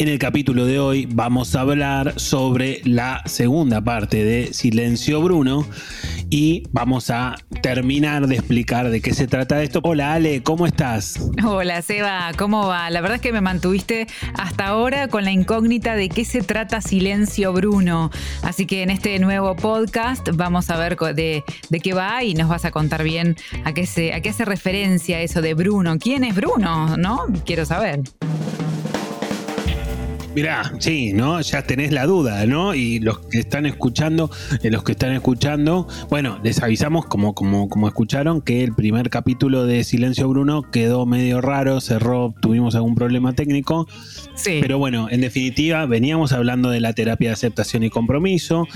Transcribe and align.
En 0.00 0.06
el 0.06 0.20
capítulo 0.20 0.64
de 0.64 0.78
hoy 0.78 1.08
vamos 1.10 1.56
a 1.56 1.62
hablar 1.62 2.20
sobre 2.20 2.80
la 2.84 3.20
segunda 3.26 3.80
parte 3.80 4.22
de 4.22 4.54
Silencio 4.54 5.20
Bruno 5.20 5.66
y 6.30 6.62
vamos 6.70 7.10
a 7.10 7.34
terminar 7.62 8.28
de 8.28 8.36
explicar 8.36 8.90
de 8.90 9.00
qué 9.00 9.12
se 9.12 9.26
trata 9.26 9.60
esto. 9.60 9.80
Hola 9.82 10.12
Ale, 10.12 10.44
¿cómo 10.44 10.68
estás? 10.68 11.20
Hola 11.44 11.82
Seba, 11.82 12.30
¿cómo 12.38 12.68
va? 12.68 12.88
La 12.90 13.00
verdad 13.00 13.16
es 13.16 13.22
que 13.22 13.32
me 13.32 13.40
mantuviste 13.40 14.06
hasta 14.34 14.68
ahora 14.68 15.08
con 15.08 15.24
la 15.24 15.32
incógnita 15.32 15.96
de 15.96 16.08
qué 16.08 16.24
se 16.24 16.42
trata 16.42 16.80
Silencio 16.80 17.52
Bruno. 17.52 18.12
Así 18.44 18.66
que 18.66 18.84
en 18.84 18.90
este 18.90 19.18
nuevo 19.18 19.56
podcast 19.56 20.28
vamos 20.32 20.70
a 20.70 20.76
ver 20.76 20.96
de, 20.96 21.42
qué 21.82 21.92
va 21.92 22.22
y 22.22 22.34
nos 22.34 22.48
vas 22.48 22.64
a 22.64 22.70
contar 22.70 23.02
bien 23.02 23.34
a 23.64 23.74
qué, 23.74 23.84
se, 23.84 24.12
a 24.12 24.20
qué 24.20 24.28
hace 24.28 24.44
referencia 24.44 25.20
eso 25.22 25.42
de 25.42 25.54
Bruno. 25.54 25.98
¿Quién 25.98 26.22
es 26.22 26.36
Bruno? 26.36 26.96
¿No? 26.96 27.26
Quiero 27.44 27.66
saber. 27.66 28.02
Mirá, 30.38 30.72
sí, 30.78 31.12
¿no? 31.14 31.40
Ya 31.40 31.62
tenés 31.62 31.90
la 31.90 32.06
duda, 32.06 32.46
¿no? 32.46 32.72
Y 32.72 33.00
los 33.00 33.18
que 33.18 33.40
están 33.40 33.66
escuchando, 33.66 34.30
eh, 34.62 34.70
los 34.70 34.84
que 34.84 34.92
están 34.92 35.10
escuchando, 35.10 35.88
bueno, 36.10 36.38
les 36.44 36.62
avisamos, 36.62 37.06
como, 37.06 37.34
como, 37.34 37.68
como 37.68 37.88
escucharon, 37.88 38.40
que 38.40 38.62
el 38.62 38.72
primer 38.72 39.10
capítulo 39.10 39.66
de 39.66 39.82
Silencio 39.82 40.28
Bruno 40.28 40.62
quedó 40.62 41.06
medio 41.06 41.40
raro, 41.40 41.80
cerró, 41.80 42.36
tuvimos 42.40 42.76
algún 42.76 42.94
problema 42.94 43.32
técnico. 43.32 43.88
Sí. 44.36 44.58
Pero 44.60 44.78
bueno, 44.78 45.08
en 45.10 45.22
definitiva, 45.22 45.84
veníamos 45.86 46.30
hablando 46.30 46.70
de 46.70 46.78
la 46.78 46.92
terapia 46.92 47.30
de 47.30 47.32
aceptación 47.32 47.82
y 47.82 47.90
compromiso, 47.90 48.68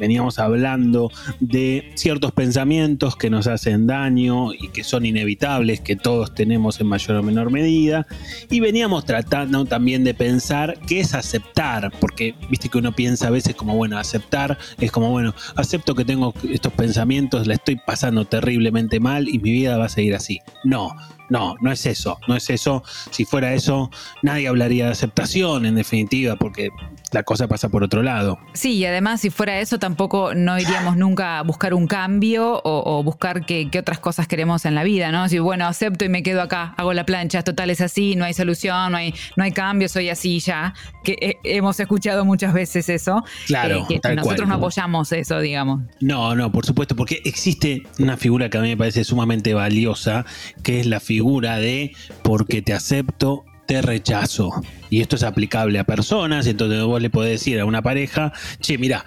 veníamos 0.00 0.40
hablando 0.40 1.12
de 1.38 1.92
ciertos 1.94 2.32
pensamientos 2.32 3.14
que 3.14 3.30
nos 3.30 3.46
hacen 3.46 3.86
daño 3.86 4.52
y 4.52 4.70
que 4.70 4.82
son 4.82 5.06
inevitables, 5.06 5.80
que 5.80 5.94
todos 5.94 6.34
tenemos 6.34 6.80
en 6.80 6.88
mayor 6.88 7.18
o 7.18 7.22
menor 7.22 7.52
medida, 7.52 8.04
y 8.50 8.58
veníamos 8.58 9.04
tratando 9.04 9.64
también 9.64 10.02
de 10.02 10.14
pensar 10.14 10.76
qué 10.88 11.03
es 11.04 11.14
aceptar, 11.14 11.92
porque 12.00 12.34
viste 12.50 12.68
que 12.68 12.78
uno 12.78 12.92
piensa 12.92 13.28
a 13.28 13.30
veces 13.30 13.54
como, 13.54 13.76
bueno, 13.76 13.98
aceptar 13.98 14.58
es 14.80 14.90
como, 14.90 15.10
bueno, 15.10 15.34
acepto 15.56 15.94
que 15.94 16.04
tengo 16.04 16.34
estos 16.50 16.72
pensamientos, 16.72 17.46
la 17.46 17.54
estoy 17.54 17.76
pasando 17.76 18.24
terriblemente 18.24 19.00
mal 19.00 19.28
y 19.28 19.38
mi 19.38 19.52
vida 19.52 19.76
va 19.76 19.86
a 19.86 19.88
seguir 19.88 20.14
así. 20.14 20.40
No, 20.64 20.94
no, 21.28 21.56
no 21.60 21.72
es 21.72 21.86
eso, 21.86 22.18
no 22.28 22.36
es 22.36 22.50
eso. 22.50 22.82
Si 23.10 23.24
fuera 23.24 23.54
eso, 23.54 23.90
nadie 24.22 24.48
hablaría 24.48 24.86
de 24.86 24.92
aceptación, 24.92 25.66
en 25.66 25.74
definitiva, 25.74 26.36
porque 26.36 26.70
la 27.12 27.22
cosa 27.22 27.48
pasa 27.48 27.68
por 27.68 27.82
otro 27.82 28.02
lado. 28.02 28.38
Sí, 28.52 28.74
y 28.74 28.86
además, 28.86 29.20
si 29.20 29.30
fuera 29.30 29.58
eso, 29.60 29.78
tampoco 29.78 30.34
no 30.34 30.58
iríamos 30.58 30.96
nunca 30.96 31.38
a 31.38 31.42
buscar 31.42 31.74
un 31.74 31.86
cambio 31.86 32.60
o, 32.64 33.02
buscar 33.02 33.46
qué, 33.46 33.70
otras 33.78 33.98
cosas 33.98 34.26
queremos 34.26 34.64
en 34.64 34.74
la 34.74 34.84
vida, 34.84 35.12
¿no? 35.12 35.28
Si, 35.28 35.38
bueno, 35.38 35.66
acepto 35.66 36.04
y 36.04 36.08
me 36.08 36.22
quedo 36.22 36.42
acá, 36.42 36.74
hago 36.76 36.92
la 36.92 37.06
plancha, 37.06 37.42
total 37.42 37.70
es 37.70 37.80
así, 37.80 38.16
no 38.16 38.24
hay 38.24 38.34
solución, 38.34 38.92
no 38.92 38.98
hay, 38.98 39.14
no 39.36 39.44
hay 39.44 39.52
cambio, 39.52 39.88
soy 39.88 40.10
así 40.10 40.40
ya. 40.40 40.74
Que 41.02 41.38
hemos 41.44 41.78
escuchado 41.78 42.24
muchas 42.24 42.54
veces 42.54 42.88
eso. 42.88 43.22
Claro, 43.46 43.86
eh, 43.90 44.00
que 44.00 44.14
nosotros 44.14 44.48
no 44.48 44.54
apoyamos 44.54 45.12
eso, 45.12 45.40
digamos. 45.40 45.82
No, 46.00 46.34
no, 46.34 46.50
por 46.50 46.64
supuesto, 46.64 46.96
porque 46.96 47.20
existe 47.24 47.82
una 47.98 48.16
figura 48.16 48.48
que 48.48 48.58
a 48.58 48.60
mí 48.62 48.68
me 48.68 48.76
parece 48.76 49.04
sumamente 49.04 49.52
valiosa, 49.54 50.24
que 50.62 50.80
es 50.80 50.86
la 50.86 51.00
figura 51.00 51.58
de 51.58 51.92
porque 52.22 52.62
te 52.62 52.72
acepto, 52.72 53.44
te 53.66 53.82
rechazo. 53.82 54.50
Y 54.90 55.00
esto 55.00 55.16
es 55.16 55.22
aplicable 55.22 55.78
a 55.78 55.84
personas, 55.84 56.46
entonces 56.46 56.82
vos 56.82 57.00
le 57.02 57.10
podés 57.10 57.32
decir 57.32 57.58
a 57.58 57.64
una 57.64 57.82
pareja, 57.82 58.32
che, 58.60 58.78
mira, 58.78 59.04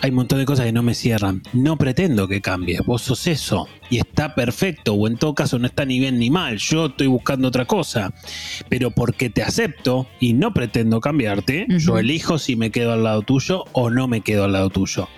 hay 0.00 0.10
un 0.10 0.16
montón 0.16 0.38
de 0.38 0.44
cosas 0.44 0.66
que 0.66 0.72
no 0.72 0.82
me 0.82 0.94
cierran. 0.94 1.42
No 1.52 1.76
pretendo 1.76 2.28
que 2.28 2.40
cambies, 2.40 2.80
vos 2.84 3.02
sos 3.02 3.26
eso. 3.26 3.68
Y 3.88 3.98
está 3.98 4.34
perfecto, 4.34 4.94
o 4.94 5.06
en 5.06 5.16
todo 5.16 5.34
caso 5.34 5.58
no 5.58 5.66
está 5.66 5.84
ni 5.84 5.98
bien 5.98 6.18
ni 6.18 6.30
mal, 6.30 6.58
yo 6.58 6.86
estoy 6.86 7.06
buscando 7.06 7.48
otra 7.48 7.64
cosa. 7.64 8.12
Pero 8.68 8.90
porque 8.90 9.30
te 9.30 9.42
acepto 9.42 10.06
y 10.20 10.34
no 10.34 10.52
pretendo 10.52 11.00
cambiarte, 11.00 11.66
yo 11.68 11.98
elijo 11.98 12.38
si 12.38 12.56
me 12.56 12.70
quedo 12.70 12.92
al 12.92 13.04
lado 13.04 13.22
tuyo 13.22 13.64
o 13.72 13.90
no 13.90 14.08
me 14.08 14.20
quedo 14.20 14.44
al 14.44 14.52
lado 14.52 14.70
tuyo. 14.70 15.08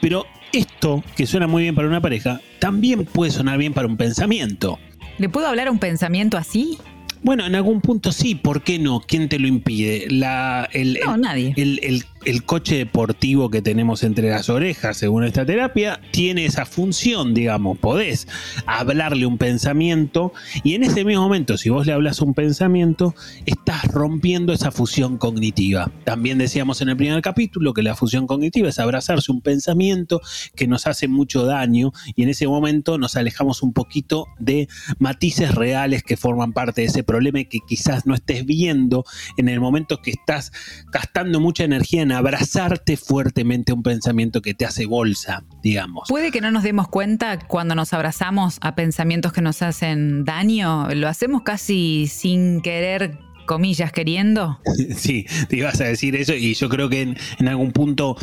Pero 0.00 0.26
esto, 0.52 1.02
que 1.16 1.26
suena 1.26 1.46
muy 1.46 1.62
bien 1.64 1.74
para 1.74 1.88
una 1.88 2.00
pareja, 2.00 2.40
también 2.60 3.04
puede 3.04 3.30
sonar 3.30 3.58
bien 3.58 3.72
para 3.72 3.88
un 3.88 3.96
pensamiento. 3.96 4.78
¿Le 5.18 5.28
puedo 5.28 5.46
hablar 5.46 5.68
a 5.68 5.70
un 5.70 5.78
pensamiento 5.78 6.36
así? 6.36 6.78
Bueno, 7.22 7.46
en 7.46 7.54
algún 7.54 7.80
punto 7.80 8.12
sí, 8.12 8.34
¿por 8.34 8.62
qué 8.62 8.78
no? 8.78 9.00
¿Quién 9.06 9.28
te 9.28 9.38
lo 9.38 9.46
impide? 9.46 10.06
La, 10.10 10.68
no, 11.04 11.16
nadie. 11.16 11.54
el, 11.56 11.80
el 11.82 12.04
coche 12.44 12.76
deportivo 12.76 13.50
que 13.50 13.62
tenemos 13.62 14.02
entre 14.02 14.30
las 14.30 14.48
orejas, 14.48 14.96
según 14.96 15.24
esta 15.24 15.46
terapia, 15.46 16.00
tiene 16.10 16.44
esa 16.44 16.66
función, 16.66 17.34
digamos, 17.34 17.78
podés 17.78 18.26
hablarle 18.66 19.26
un 19.26 19.38
pensamiento 19.38 20.32
y 20.64 20.74
en 20.74 20.82
ese 20.82 21.04
mismo 21.04 21.22
momento, 21.22 21.56
si 21.56 21.70
vos 21.70 21.86
le 21.86 21.92
hablas 21.92 22.20
un 22.20 22.34
pensamiento, 22.34 23.14
estás 23.46 23.84
rompiendo 23.84 24.52
esa 24.52 24.70
fusión 24.70 25.18
cognitiva. 25.18 25.90
También 26.04 26.38
decíamos 26.38 26.80
en 26.80 26.88
el 26.88 26.96
primer 26.96 27.22
capítulo 27.22 27.74
que 27.74 27.82
la 27.82 27.94
fusión 27.94 28.26
cognitiva 28.26 28.68
es 28.68 28.78
abrazarse 28.78 29.30
un 29.30 29.40
pensamiento 29.40 30.20
que 30.54 30.66
nos 30.66 30.86
hace 30.86 31.08
mucho 31.08 31.44
daño 31.44 31.92
y 32.14 32.22
en 32.22 32.28
ese 32.28 32.46
momento 32.46 32.98
nos 32.98 33.16
alejamos 33.16 33.62
un 33.62 33.72
poquito 33.72 34.26
de 34.38 34.68
matices 34.98 35.54
reales 35.54 36.02
que 36.02 36.16
forman 36.16 36.52
parte 36.52 36.80
de 36.80 36.88
ese 36.88 37.02
problema 37.04 37.40
y 37.40 37.44
que 37.44 37.60
quizás 37.66 38.06
no 38.06 38.14
estés 38.14 38.44
viendo 38.44 39.04
en 39.36 39.48
el 39.48 39.60
momento 39.60 39.98
que 40.02 40.10
estás 40.10 40.52
gastando 40.90 41.40
mucha 41.40 41.64
energía 41.64 42.02
en 42.02 42.12
abrazarte 42.16 42.96
fuertemente 42.96 43.72
un 43.72 43.82
pensamiento 43.82 44.42
que 44.42 44.54
te 44.54 44.64
hace 44.64 44.86
bolsa, 44.86 45.44
digamos. 45.62 46.08
Puede 46.08 46.30
que 46.30 46.40
no 46.40 46.50
nos 46.50 46.62
demos 46.62 46.88
cuenta 46.88 47.38
cuando 47.38 47.74
nos 47.74 47.92
abrazamos 47.92 48.58
a 48.60 48.74
pensamientos 48.74 49.32
que 49.32 49.42
nos 49.42 49.62
hacen 49.62 50.24
daño, 50.24 50.88
lo 50.94 51.08
hacemos 51.08 51.42
casi 51.42 52.06
sin 52.08 52.60
querer 52.60 53.18
comillas, 53.46 53.92
queriendo. 53.92 54.58
Sí, 54.96 55.26
te 55.48 55.56
ibas 55.56 55.80
a 55.80 55.84
decir 55.84 56.16
eso 56.16 56.34
y 56.34 56.54
yo 56.54 56.68
creo 56.68 56.88
que 56.88 57.02
en, 57.02 57.48
algún 57.48 57.72
punto 57.72 58.16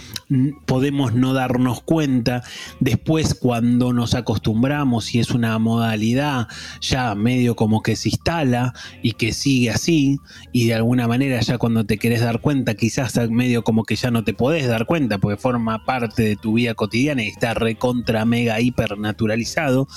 podemos 0.65 1.13
no 1.13 1.33
darnos 1.33 1.81
cuenta. 1.81 2.43
Después 2.79 3.35
cuando 3.35 3.93
nos 3.93 4.13
acostumbramos 4.15 5.13
y 5.13 5.19
es 5.19 5.31
una 5.31 5.57
modalidad 5.59 6.47
ya 6.81 7.15
medio 7.15 7.55
como 7.55 7.81
que 7.81 7.95
se 7.95 8.09
instala 8.09 8.73
y 9.01 9.13
que 9.13 9.33
sigue 9.33 9.69
así 9.71 10.19
y 10.51 10.67
de 10.67 10.73
alguna 10.75 11.07
manera 11.07 11.39
ya 11.41 11.57
cuando 11.57 11.85
te 11.85 11.97
querés 11.97 12.21
dar 12.21 12.41
cuenta 12.41 12.75
quizás 12.75 13.17
medio 13.29 13.63
como 13.63 13.83
que 13.83 13.95
ya 13.95 14.11
no 14.11 14.23
te 14.23 14.33
podés 14.33 14.67
dar 14.67 14.85
cuenta 14.85 15.17
porque 15.17 15.37
forma 15.37 15.85
parte 15.85 16.23
de 16.23 16.35
tu 16.35 16.53
vida 16.53 16.73
cotidiana 16.73 17.23
y 17.23 17.27
está 17.27 17.53
recontra 17.53 18.25
mega 18.25 18.59
hiper 18.59 18.97
naturalizado. 18.97 19.87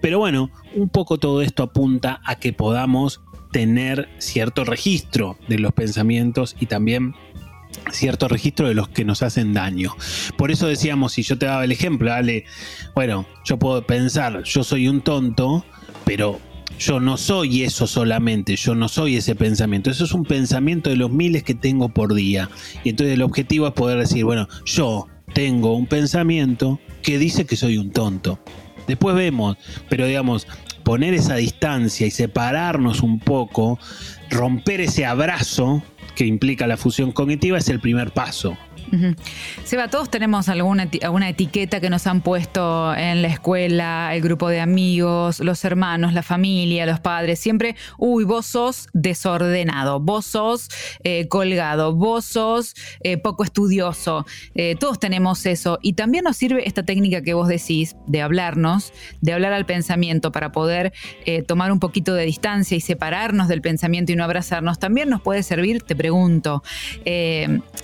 Pero 0.00 0.18
bueno, 0.18 0.50
un 0.74 0.88
poco 0.88 1.18
todo 1.18 1.42
esto 1.42 1.62
apunta 1.62 2.20
a 2.24 2.36
que 2.36 2.52
podamos 2.52 3.20
tener 3.50 4.08
cierto 4.18 4.64
registro 4.64 5.38
de 5.48 5.58
los 5.58 5.72
pensamientos 5.72 6.56
y 6.60 6.66
también 6.66 7.14
cierto 7.92 8.28
registro 8.28 8.68
de 8.68 8.74
los 8.74 8.88
que 8.88 9.04
nos 9.04 9.22
hacen 9.22 9.54
daño. 9.54 9.94
Por 10.36 10.50
eso 10.50 10.66
decíamos, 10.66 11.12
si 11.12 11.22
yo 11.22 11.38
te 11.38 11.46
daba 11.46 11.64
el 11.64 11.72
ejemplo, 11.72 12.10
dale, 12.10 12.44
bueno, 12.94 13.26
yo 13.44 13.58
puedo 13.58 13.82
pensar, 13.86 14.42
yo 14.44 14.64
soy 14.64 14.88
un 14.88 15.00
tonto, 15.00 15.64
pero 16.04 16.40
yo 16.78 17.00
no 17.00 17.16
soy 17.16 17.64
eso 17.64 17.86
solamente, 17.86 18.56
yo 18.56 18.74
no 18.74 18.88
soy 18.88 19.16
ese 19.16 19.34
pensamiento. 19.34 19.90
Eso 19.90 20.04
es 20.04 20.12
un 20.12 20.24
pensamiento 20.24 20.90
de 20.90 20.96
los 20.96 21.10
miles 21.10 21.42
que 21.42 21.54
tengo 21.54 21.88
por 21.88 22.14
día. 22.14 22.48
Y 22.84 22.90
entonces 22.90 23.14
el 23.14 23.22
objetivo 23.22 23.66
es 23.66 23.72
poder 23.72 23.98
decir, 23.98 24.24
bueno, 24.24 24.48
yo 24.64 25.06
tengo 25.34 25.74
un 25.74 25.86
pensamiento 25.86 26.80
que 27.02 27.18
dice 27.18 27.46
que 27.46 27.56
soy 27.56 27.78
un 27.78 27.90
tonto. 27.90 28.38
Después 28.86 29.14
vemos, 29.16 29.56
pero 29.88 30.06
digamos, 30.06 30.46
poner 30.88 31.12
esa 31.12 31.34
distancia 31.34 32.06
y 32.06 32.10
separarnos 32.10 33.02
un 33.02 33.18
poco, 33.18 33.78
romper 34.30 34.80
ese 34.80 35.04
abrazo 35.04 35.82
que 36.14 36.24
implica 36.24 36.66
la 36.66 36.78
fusión 36.78 37.12
cognitiva 37.12 37.58
es 37.58 37.68
el 37.68 37.78
primer 37.78 38.10
paso. 38.10 38.56
Seba, 39.64 39.88
todos 39.88 40.10
tenemos 40.10 40.48
alguna, 40.48 40.88
etiqueta 41.28 41.80
que 41.80 41.90
nos 41.90 42.06
han 42.06 42.20
puesto 42.20 42.94
en 42.94 43.22
la 43.22 43.28
escuela, 43.28 44.14
el 44.14 44.22
grupo 44.22 44.48
de 44.48 44.60
amigos, 44.60 45.40
los 45.40 45.64
hermanos, 45.64 46.14
la 46.14 46.22
familia, 46.22 46.86
los 46.86 47.00
padres. 47.00 47.38
Siempre, 47.38 47.76
uy, 47.98 48.24
vos 48.24 48.46
sos 48.46 48.88
desordenado, 48.92 50.00
vos 50.00 50.26
sos 50.26 50.68
eh, 51.04 51.28
colgado, 51.28 51.94
vos 51.94 52.24
sos 52.24 52.74
eh, 53.00 53.18
poco 53.18 53.44
estudioso. 53.44 54.26
Eh, 54.54 54.76
todos 54.78 54.98
tenemos 54.98 55.44
eso. 55.46 55.78
Y 55.82 55.94
también 55.94 56.24
nos 56.24 56.36
sirve 56.36 56.66
esta 56.66 56.82
técnica 56.82 57.22
que 57.22 57.34
vos 57.34 57.48
decís 57.48 57.96
de 58.06 58.22
hablarnos, 58.22 58.92
de 59.20 59.32
hablar 59.32 59.52
al 59.52 59.66
pensamiento 59.66 60.32
para 60.32 60.52
poder 60.52 60.92
tomar 61.46 61.72
un 61.72 61.80
poquito 61.80 62.14
de 62.14 62.24
distancia 62.24 62.76
y 62.76 62.80
separarnos 62.80 63.48
del 63.48 63.60
pensamiento 63.60 64.12
y 64.12 64.16
no 64.16 64.24
abrazarnos. 64.24 64.78
También 64.78 65.08
nos 65.08 65.20
puede 65.20 65.42
servir, 65.42 65.82
te 65.82 65.94
pregunto. 65.94 66.62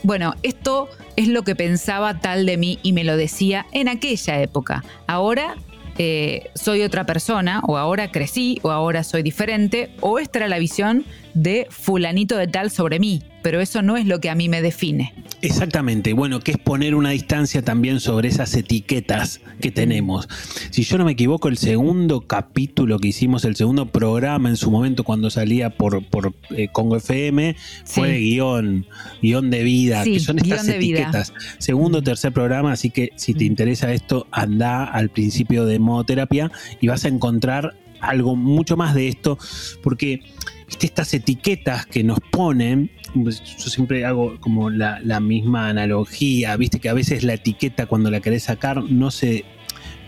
bueno, 0.03 0.35
esto 0.43 0.89
es 1.17 1.29
lo 1.29 1.43
que 1.43 1.55
pensaba 1.55 2.21
tal 2.21 2.47
de 2.47 2.57
mí 2.57 2.79
y 2.83 2.93
me 2.93 3.05
lo 3.05 3.17
decía 3.17 3.67
en 3.73 3.89
aquella 3.89 4.41
época. 4.41 4.85
Ahora 5.07 5.57
eh, 5.99 6.51
soy 6.55 6.83
otra 6.83 7.07
persona, 7.07 7.61
o 7.67 7.77
ahora 7.77 8.11
crecí, 8.11 8.59
o 8.63 8.71
ahora 8.71 9.05
soy 9.05 9.23
diferente, 9.23 9.91
o 10.01 10.19
esta 10.19 10.41
era 10.41 10.49
la 10.49 10.59
visión 10.59 11.05
de 11.35 11.67
fulanito 11.69 12.37
de 12.37 12.47
tal 12.47 12.71
sobre 12.71 12.99
mí, 12.99 13.23
pero 13.43 13.61
eso 13.61 13.83
no 13.83 13.97
es 13.97 14.07
lo 14.07 14.21
que 14.21 14.31
a 14.31 14.35
mí 14.35 14.49
me 14.49 14.63
define. 14.63 15.13
Exactamente, 15.43 16.13
bueno, 16.15 16.41
que 16.41 16.53
es 16.53 16.59
poner 16.59 16.95
una 16.95 17.11
distancia 17.11 17.63
también 17.63 18.01
sobre 18.01 18.29
esas 18.29 18.55
etiquetas 18.55 19.41
que 19.61 19.71
tenemos. 19.71 20.29
Si 20.71 20.85
yo 20.85 20.97
no 20.97 21.05
me 21.05 21.13
equivoco, 21.13 21.49
el 21.49 21.59
segundo 21.59 22.23
capítulo 22.23 22.99
que 22.99 23.09
hicimos, 23.09 23.45
el 23.45 23.57
segundo 23.57 23.87
programa 23.87 24.49
en 24.49 24.57
su 24.57 24.71
momento 24.71 25.05
cuando 25.05 25.29
salía 25.29 25.71
por, 25.71 26.05
por 26.07 26.35
eh, 26.51 26.69
Congo 26.73 26.97
FM, 26.97 27.57
fue 27.85 28.19
guion, 28.19 28.87
guion 29.21 29.51
de 29.51 29.63
vida, 29.63 30.05
que 30.05 30.21
son 30.21 30.39
estas 30.39 30.69
etiquetas. 30.69 31.35
Segundo 31.59 31.99
o 31.99 32.03
tercer 32.03 32.33
programa, 32.33 32.73
así 32.73 32.91
que 32.91 33.11
si 33.17 33.35
te 33.35 33.45
interesa 33.45 33.93
esto, 33.93 34.27
anda 34.31 34.85
al 34.85 35.11
principio 35.11 35.67
de 35.67 35.79
modoterapia 35.79 36.51
y 36.81 36.87
vas 36.87 37.05
a 37.05 37.09
encontrar 37.09 37.77
algo 38.01 38.37
mucho 38.37 38.77
más 38.77 38.95
de 38.95 39.09
esto, 39.09 39.39
porque 39.83 40.21
estas 40.69 41.15
etiquetas 41.15 41.87
que 41.87 42.05
nos 42.05 42.19
ponen, 42.31 42.91
pues, 43.23 43.43
yo 43.43 43.71
siempre 43.71 44.05
hago 44.05 44.39
como 44.41 44.71
la, 44.71 45.21
misma 45.21 45.69
analogía, 45.69 46.57
viste 46.57 46.81
que 46.81 46.89
a 46.89 46.95
veces 46.95 47.23
la 47.23 47.35
etiqueta 47.35 47.87
cuando 47.87 48.11
la 48.11 48.21
querés 48.21 48.45
sacar 48.45 48.83
no 48.83 49.11
se, 49.11 49.45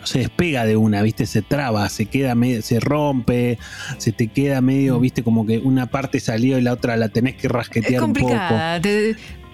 se 0.05 0.21
despega 0.21 0.65
de 0.65 0.77
una, 0.77 1.03
viste, 1.03 1.27
se 1.27 1.43
traba, 1.43 1.89
se 1.89 2.07
queda 2.07 2.35
medio, 2.35 2.63
se 2.63 2.81
rompe, 2.81 3.59
se 3.99 4.13
te 4.13 4.29
queda 4.29 4.61
medio, 4.61 4.99
viste, 4.99 5.23
como 5.23 5.47
que 5.47 5.59
una 5.59 5.87
parte 5.87 6.21
salió 6.21 6.59
y 6.59 6.63
la 6.63 6.73
otra 6.73 6.97
la 6.97 7.09
tenés 7.09 7.37
que 7.37 7.49
rasquetear 7.49 8.03
un 8.03 8.13
poco. 8.13 8.35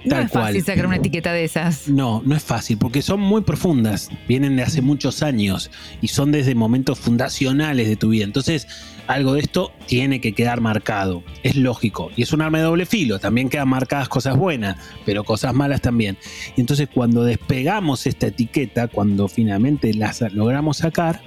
No 0.05 0.19
es 0.19 0.31
fácil 0.31 0.65
sacar 0.65 0.87
una 0.87 0.97
etiqueta 0.97 1.33
de 1.33 1.45
esas. 1.45 1.89
No, 1.89 2.23
no 2.25 2.35
es 2.35 2.43
fácil, 2.43 2.79
porque 2.79 3.03
son 3.03 3.21
muy 3.21 3.43
profundas, 3.43 4.11
vienen 4.29 4.57
de 4.57 4.63
hace 4.63 4.83
muchos 4.83 5.23
años 5.23 5.71
y 6.01 6.09
son 6.09 6.33
desde 6.33 6.55
momentos 6.55 6.99
fundacionales 6.99 7.89
de 7.89 7.97
tu 7.97 8.09
vida. 8.09 8.25
Entonces, 8.25 8.67
algo 9.07 9.35
de 9.35 9.41
esto 9.41 9.73
tiene 9.87 10.21
que 10.21 10.33
quedar 10.33 10.61
marcado, 10.61 11.23
es 11.43 11.57
lógico. 11.57 12.11
Y 12.17 12.23
es 12.23 12.33
un 12.33 12.43
arma 12.43 12.59
de 12.59 12.65
doble 12.65 12.87
filo, 12.87 13.19
también 13.19 13.49
quedan 13.49 13.69
marcadas 13.69 14.09
cosas 14.09 14.37
buenas, 14.37 14.77
pero 15.05 15.25
cosas 15.25 15.55
malas 15.55 15.81
también. 15.81 16.19
Y 16.57 16.61
entonces, 16.61 16.89
cuando 16.93 17.25
despegamos 17.25 18.07
esta 18.07 18.29
etiqueta, 18.29 18.89
cuando 18.89 19.29
finalmente 19.29 19.95
las 19.95 20.21
logramos 20.33 20.79
sacar, 20.79 21.23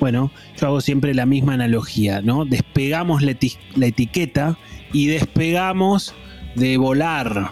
bueno, 0.00 0.30
yo 0.58 0.66
hago 0.66 0.80
siempre 0.80 1.14
la 1.14 1.26
misma 1.26 1.54
analogía, 1.54 2.22
¿no? 2.22 2.44
Despegamos 2.44 3.22
la, 3.22 3.36
la 3.74 3.86
etiqueta 3.86 4.58
y 4.92 5.06
despegamos 5.06 6.14
de 6.54 6.76
volar 6.78 7.50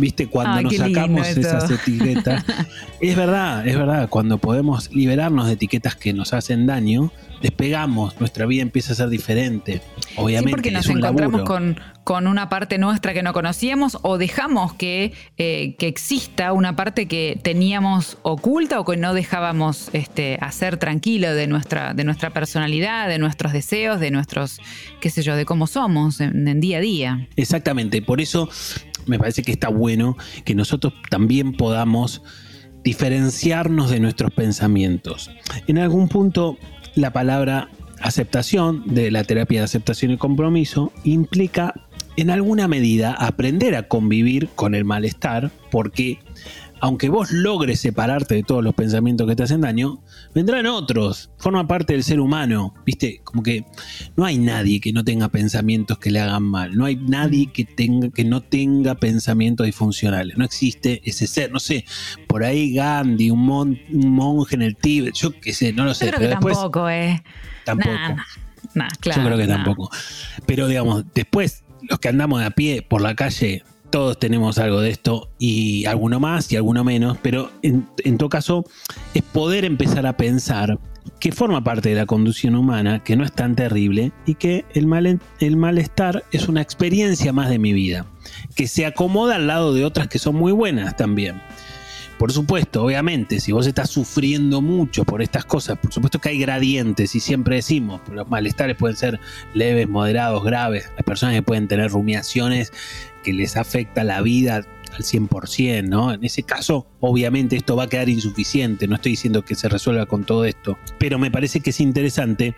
¿Viste? 0.00 0.26
Cuando 0.28 0.62
nos 0.62 0.76
sacamos 0.76 1.28
esas 1.28 1.70
etiquetas. 1.70 2.44
es 3.00 3.16
verdad, 3.16 3.66
es 3.66 3.76
verdad. 3.76 4.08
Cuando 4.08 4.38
podemos 4.38 4.92
liberarnos 4.94 5.46
de 5.46 5.52
etiquetas 5.52 5.94
que 5.94 6.14
nos 6.14 6.32
hacen 6.32 6.66
daño, 6.66 7.12
despegamos, 7.42 8.18
nuestra 8.18 8.46
vida 8.46 8.62
empieza 8.62 8.92
a 8.92 8.96
ser 8.96 9.08
diferente. 9.08 9.82
Obviamente. 10.16 10.48
Sí, 10.48 10.54
porque 10.54 10.70
nos 10.70 10.88
encontramos 10.88 11.42
con, 11.42 11.78
con, 12.04 12.26
una 12.26 12.48
parte 12.48 12.78
nuestra 12.78 13.12
que 13.12 13.22
no 13.22 13.32
conocíamos 13.32 13.98
o 14.02 14.18
dejamos 14.18 14.74
que, 14.74 15.12
eh, 15.36 15.76
que, 15.78 15.86
exista 15.86 16.52
una 16.52 16.76
parte 16.76 17.06
que 17.06 17.38
teníamos 17.42 18.18
oculta 18.22 18.80
o 18.80 18.84
que 18.84 18.96
no 18.96 19.14
dejábamos 19.14 19.90
este, 19.92 20.38
hacer 20.40 20.76
tranquilo 20.78 21.34
de 21.34 21.46
nuestra, 21.46 21.94
de 21.94 22.04
nuestra 22.04 22.30
personalidad, 22.30 23.08
de 23.08 23.18
nuestros 23.18 23.52
deseos, 23.52 24.00
de 24.00 24.10
nuestros, 24.10 24.60
qué 25.00 25.10
sé 25.10 25.22
yo, 25.22 25.36
de 25.36 25.44
cómo 25.44 25.66
somos 25.66 26.20
en, 26.20 26.48
en 26.48 26.60
día 26.60 26.78
a 26.78 26.80
día. 26.80 27.28
Exactamente. 27.36 28.02
Por 28.02 28.20
eso 28.20 28.48
me 29.10 29.18
parece 29.18 29.42
que 29.42 29.52
está 29.52 29.68
bueno 29.68 30.16
que 30.44 30.54
nosotros 30.54 30.94
también 31.10 31.52
podamos 31.52 32.22
diferenciarnos 32.82 33.90
de 33.90 34.00
nuestros 34.00 34.32
pensamientos. 34.32 35.30
En 35.66 35.78
algún 35.78 36.08
punto, 36.08 36.56
la 36.94 37.12
palabra 37.12 37.68
aceptación 38.00 38.82
de 38.86 39.10
la 39.10 39.24
terapia 39.24 39.60
de 39.60 39.64
aceptación 39.64 40.12
y 40.12 40.16
compromiso 40.16 40.92
implica 41.04 41.74
en 42.16 42.30
alguna 42.30 42.68
medida 42.68 43.12
aprender 43.12 43.74
a 43.74 43.88
convivir 43.88 44.48
con 44.54 44.74
el 44.74 44.84
malestar 44.84 45.50
porque 45.70 46.18
aunque 46.80 47.08
vos 47.08 47.30
logres 47.30 47.80
separarte 47.80 48.36
de 48.36 48.42
todos 48.42 48.64
los 48.64 48.74
pensamientos 48.74 49.28
que 49.28 49.36
te 49.36 49.42
hacen 49.42 49.60
daño, 49.60 50.02
vendrán 50.34 50.66
otros. 50.66 51.30
Forma 51.36 51.66
parte 51.66 51.92
del 51.92 52.02
ser 52.02 52.20
humano. 52.20 52.74
Viste, 52.86 53.20
como 53.22 53.42
que 53.42 53.64
no 54.16 54.24
hay 54.24 54.38
nadie 54.38 54.80
que 54.80 54.92
no 54.92 55.04
tenga 55.04 55.28
pensamientos 55.28 55.98
que 55.98 56.10
le 56.10 56.20
hagan 56.20 56.42
mal. 56.42 56.74
No 56.76 56.86
hay 56.86 56.96
nadie 56.96 57.52
que, 57.52 57.64
tenga, 57.64 58.08
que 58.10 58.24
no 58.24 58.40
tenga 58.40 58.94
pensamientos 58.94 59.66
disfuncionales. 59.66 60.38
No 60.38 60.44
existe 60.44 61.02
ese 61.04 61.26
ser. 61.26 61.52
No 61.52 61.60
sé, 61.60 61.84
por 62.26 62.44
ahí 62.44 62.72
Gandhi, 62.74 63.30
un, 63.30 63.78
monje 63.90 64.54
en 64.54 64.62
el 64.62 64.76
Tíbet, 64.76 65.14
yo 65.14 65.38
qué 65.38 65.52
sé, 65.52 65.72
no 65.72 65.84
lo 65.84 65.92
sé. 65.92 66.10
pero 66.10 66.28
después, 66.28 66.56
tampoco, 66.56 66.88
¿eh? 66.88 67.22
Tampoco. 67.64 67.90
claro, 69.00 69.20
yo 69.20 69.26
creo 69.26 69.38
que 69.38 69.46
tampoco. 69.46 69.90
Pero 70.46 70.66
digamos, 70.66 71.04
después, 71.14 71.62
los 71.82 71.98
que 71.98 72.08
andamos 72.08 72.40
de 72.40 72.46
a 72.46 72.50
pie 72.50 72.82
por 72.82 73.02
la 73.02 73.14
calle, 73.14 73.64
todos 73.90 74.18
tenemos 74.18 74.58
algo 74.58 74.80
de 74.80 74.90
esto 74.90 75.28
y 75.38 75.84
alguno 75.86 76.20
más 76.20 76.50
y 76.52 76.56
alguno 76.56 76.84
menos, 76.84 77.18
pero 77.22 77.50
en, 77.62 77.86
todo 78.18 78.28
caso 78.28 78.64
es 79.14 79.22
poder 79.22 79.64
empezar 79.64 80.06
a 80.06 80.16
pensar 80.16 80.78
que 81.18 81.32
forma 81.32 81.64
parte 81.64 81.88
de 81.90 81.94
la 81.96 82.06
conducción 82.06 82.54
humana, 82.54 83.02
que 83.02 83.16
no 83.16 83.24
es 83.24 83.32
tan 83.32 83.56
terrible 83.56 84.12
y 84.26 84.34
que 84.34 84.64
el, 84.74 84.86
mal, 84.86 85.20
el 85.40 85.56
malestar 85.56 86.24
es 86.32 86.48
una 86.48 86.62
experiencia 86.62 87.32
más 87.32 87.50
de 87.50 87.58
mi 87.58 87.72
vida, 87.72 88.06
que 88.54 88.68
se 88.68 88.86
acomoda 88.86 89.36
al 89.36 89.46
lado 89.46 89.74
de 89.74 89.84
otras 89.84 90.08
que 90.08 90.18
son 90.18 90.36
muy 90.36 90.52
buenas 90.52 90.96
también. 90.96 91.40
Por 92.20 92.32
supuesto, 92.32 92.84
obviamente, 92.84 93.40
si 93.40 93.50
vos 93.50 93.66
estás 93.66 93.88
sufriendo 93.88 94.60
mucho 94.60 95.04
por 95.04 95.22
estas 95.22 95.46
cosas, 95.46 95.78
por 95.78 95.90
supuesto 95.90 96.18
que 96.18 96.28
hay 96.28 96.38
gradientes 96.38 97.14
y 97.14 97.20
siempre 97.20 97.56
decimos, 97.56 98.02
los 98.12 98.28
malestares 98.28 98.76
pueden 98.76 98.94
ser 98.94 99.18
leves, 99.54 99.88
moderados, 99.88 100.44
graves. 100.44 100.90
Hay 100.98 101.02
personas 101.02 101.34
que 101.34 101.42
pueden 101.42 101.66
tener 101.66 101.90
rumiaciones 101.90 102.74
que 103.22 103.32
les 103.32 103.56
afecta 103.56 104.04
la 104.04 104.20
vida 104.22 104.56
al 104.56 105.02
100%, 105.02 105.88
¿no? 105.88 106.12
En 106.12 106.24
ese 106.24 106.42
caso, 106.42 106.86
obviamente 107.00 107.56
esto 107.56 107.76
va 107.76 107.84
a 107.84 107.88
quedar 107.88 108.08
insuficiente, 108.08 108.88
no 108.88 108.96
estoy 108.96 109.12
diciendo 109.12 109.44
que 109.44 109.54
se 109.54 109.68
resuelva 109.68 110.06
con 110.06 110.24
todo 110.24 110.44
esto, 110.44 110.78
pero 110.98 111.18
me 111.18 111.30
parece 111.30 111.60
que 111.60 111.70
es 111.70 111.80
interesante 111.80 112.54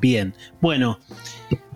Bien, 0.00 0.34
bueno, 0.60 0.98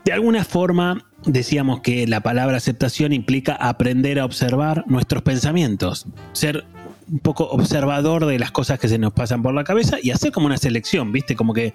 de 0.05 0.13
alguna 0.13 0.45
forma 0.45 1.03
decíamos 1.27 1.81
que 1.81 2.07
la 2.07 2.21
palabra 2.21 2.57
aceptación 2.57 3.13
implica 3.13 3.55
aprender 3.55 4.19
a 4.19 4.25
observar 4.25 4.85
nuestros 4.87 5.23
pensamientos, 5.23 6.07
ser 6.33 6.65
un 7.11 7.19
poco 7.19 7.45
observador 7.51 8.25
de 8.25 8.39
las 8.39 8.53
cosas 8.53 8.79
que 8.79 8.89
se 8.89 8.97
nos 8.97 9.13
pasan 9.13 9.43
por 9.43 9.53
la 9.53 9.65
cabeza 9.65 9.99
y 10.03 10.13
hacer 10.13 10.33
como 10.33 10.47
una 10.47 10.57
selección, 10.57 11.13
¿viste? 11.13 11.37
Como 11.37 11.53
que 11.53 11.75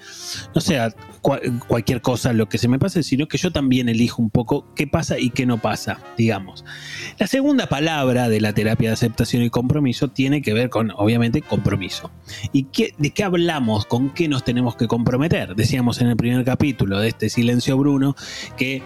no 0.56 0.62
sea 0.62 0.90
cua- 1.22 1.60
cualquier 1.68 2.02
cosa 2.02 2.34
lo 2.34 2.50
que 2.50 2.58
se 2.58 2.68
me 2.68 2.80
pase, 2.80 3.04
sino 3.04 3.28
que 3.28 3.38
yo 3.38 3.52
también 3.52 3.88
elijo 3.88 4.20
un 4.20 4.32
poco 4.32 4.66
qué 4.74 4.88
pasa 4.88 5.20
y 5.20 5.30
qué 5.30 5.46
no 5.46 5.60
pasa, 5.60 6.00
digamos. 6.18 6.66
La 7.20 7.28
segunda 7.28 7.68
palabra 7.68 8.30
de 8.30 8.42
la 8.42 8.54
terapia 8.54 8.90
de 8.90 8.94
aceptación 8.94 9.44
y 9.44 9.52
compromiso 9.52 10.08
tiene 10.08 10.42
que 10.42 10.54
ver 10.54 10.72
con, 10.72 10.92
obviamente, 10.96 11.44
compromiso. 11.44 12.10
¿Y 12.52 12.64
qué, 12.64 12.96
de 12.98 13.12
qué 13.12 13.24
hablamos? 13.24 13.86
¿Con 13.86 14.10
qué 14.12 14.28
nos 14.28 14.44
tenemos 14.44 14.76
que 14.76 14.88
comprometer? 14.88 15.56
Decíamos 15.56 16.02
en 16.02 16.08
el 16.08 16.16
primer 16.16 16.44
capítulo 16.46 17.00
de 17.00 17.10
este 17.10 17.30
Silencio 17.30 17.78
Bruno 17.78 18.16
que 18.56 18.82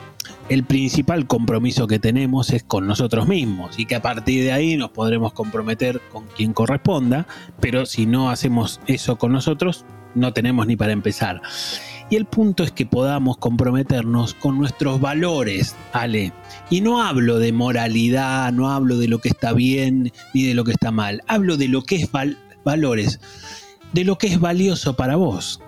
el 0.50 0.64
principal 0.64 1.28
compromiso 1.28 1.88
que 1.88 2.00
tenemos 2.00 2.52
es 2.52 2.64
con 2.64 2.88
nosotros 2.88 3.28
mismos 3.28 3.80
y 3.80 3.86
que 3.86 3.96
a 3.96 4.02
partir 4.02 4.44
de 4.44 4.52
ahí 4.52 4.78
nos 4.78 4.92
podremos 4.92 5.34
comprometer 5.34 6.02
con 6.12 6.26
quien 6.28 6.54
corresponda, 6.54 7.26
pero 7.60 7.86
si 7.86 8.06
no 8.06 8.30
hacemos 8.30 8.80
eso 8.88 9.18
con 9.18 9.32
nosotros, 9.32 9.86
no 10.14 10.34
tenemos 10.34 10.68
ni 10.68 10.76
para 10.76 10.92
empezar. 10.92 11.42
Y 12.10 12.18
el 12.18 12.26
punto 12.26 12.66
es 12.66 12.72
que 12.74 12.86
podamos 12.86 13.38
comprometernos 13.38 14.34
con 14.34 14.58
nuestros 14.58 15.00
valores, 15.00 15.78
Ale. 15.94 16.34
Y 16.70 16.82
no 16.82 17.02
hablo 17.02 17.40
de 17.40 17.54
moralidad, 17.54 18.52
no 18.52 18.70
hablo 18.70 18.98
de 18.98 19.08
lo 19.08 19.20
que 19.20 19.30
está 19.30 19.54
bien 19.54 20.12
ni 20.34 20.44
de 20.44 20.54
lo 20.54 20.66
que 20.66 20.74
está 20.74 20.92
mal. 20.92 21.22
Hablo 21.28 21.56
de 21.56 21.70
lo 21.70 21.84
que 21.84 21.96
es 21.96 22.12
val- 22.12 22.38
valores, 22.66 23.22
de 23.94 24.04
lo 24.04 24.18
que 24.18 24.28
es 24.28 24.42
valioso 24.42 24.98
para 24.98 25.16
vos, 25.16 25.62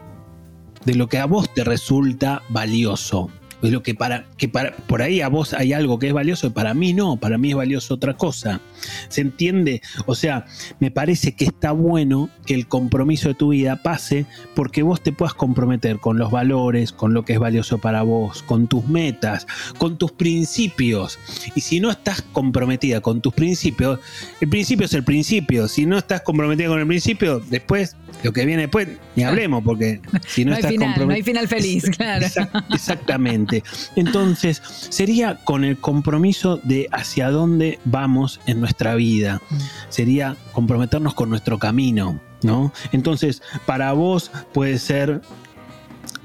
de 0.84 0.96
lo 0.96 1.08
que 1.08 1.20
a 1.20 1.26
vos 1.26 1.54
te 1.54 1.64
resulta 1.64 2.42
valioso. 2.50 3.30
Lo 3.72 3.82
que 3.82 3.96
para, 3.96 4.26
que 4.38 4.50
para, 4.50 4.76
por 4.76 5.02
ahí 5.02 5.22
a 5.22 5.30
vos 5.30 5.54
hay 5.54 5.72
algo 5.74 5.98
que 5.98 6.08
es 6.08 6.14
valioso 6.14 6.48
y 6.48 6.50
para 6.50 6.74
mí 6.74 6.94
no, 6.94 7.18
para 7.18 7.38
mí 7.38 7.52
es 7.52 7.56
valioso 7.56 7.94
otra 7.94 8.14
cosa. 8.16 8.60
¿Se 9.08 9.22
entiende? 9.22 9.82
O 10.06 10.16
sea, 10.16 10.46
me 10.80 10.92
parece 10.92 11.32
que 11.34 11.46
está 11.46 11.72
bueno 11.72 12.30
que 12.46 12.54
el 12.56 12.68
compromiso 12.68 13.30
de 13.30 13.36
tu 13.36 13.50
vida 13.50 13.78
pase 13.82 14.26
porque 14.54 14.84
vos 14.84 15.02
te 15.02 15.12
puedas 15.14 15.34
comprometer 15.34 16.00
con 16.00 16.18
los 16.18 16.30
valores, 16.30 16.92
con 16.92 17.14
lo 17.14 17.24
que 17.24 17.34
es 17.34 17.40
valioso 17.40 17.78
para 17.78 18.02
vos, 18.04 18.44
con 18.44 18.68
tus 18.68 18.86
metas, 18.88 19.48
con 19.78 19.98
tus 19.98 20.12
principios. 20.12 21.18
Y 21.56 21.62
si 21.62 21.80
no 21.80 21.90
estás 21.90 22.22
comprometida 22.22 23.00
con 23.02 23.22
tus 23.22 23.34
principios, 23.34 24.00
el 24.42 24.50
principio 24.50 24.86
es 24.86 24.94
el 24.94 25.04
principio. 25.04 25.68
Si 25.68 25.86
no 25.86 25.98
estás 25.98 26.22
comprometida 26.22 26.68
con 26.68 26.80
el 26.80 26.88
principio, 26.88 27.40
después, 27.40 27.96
lo 28.24 28.34
que 28.34 28.46
viene 28.46 28.64
después, 28.64 28.88
ni 29.16 29.24
hablemos, 29.24 29.64
porque 29.64 30.02
si 30.28 30.44
no, 30.44 30.52
No 30.52 30.58
estás 30.58 30.72
final, 30.72 31.08
no 31.08 31.14
hay 31.14 31.24
final 31.24 31.48
feliz, 31.48 31.90
claro. 31.96 32.26
Exact- 32.26 32.74
exactamente. 32.74 33.53
Entonces, 33.96 34.62
sería 34.90 35.36
con 35.44 35.64
el 35.66 35.78
compromiso 35.78 36.58
de 36.64 36.88
hacia 36.92 37.30
dónde 37.30 37.80
vamos 37.86 38.40
en 38.48 38.60
nuestra 38.62 38.96
vida. 38.96 39.42
Sería 39.90 40.38
comprometernos 40.54 41.14
con 41.14 41.30
nuestro 41.30 41.60
camino, 41.60 42.20
¿no? 42.42 42.72
Entonces, 42.92 43.42
para 43.66 43.92
vos 43.94 44.32
puede 44.54 44.80
ser 44.80 45.22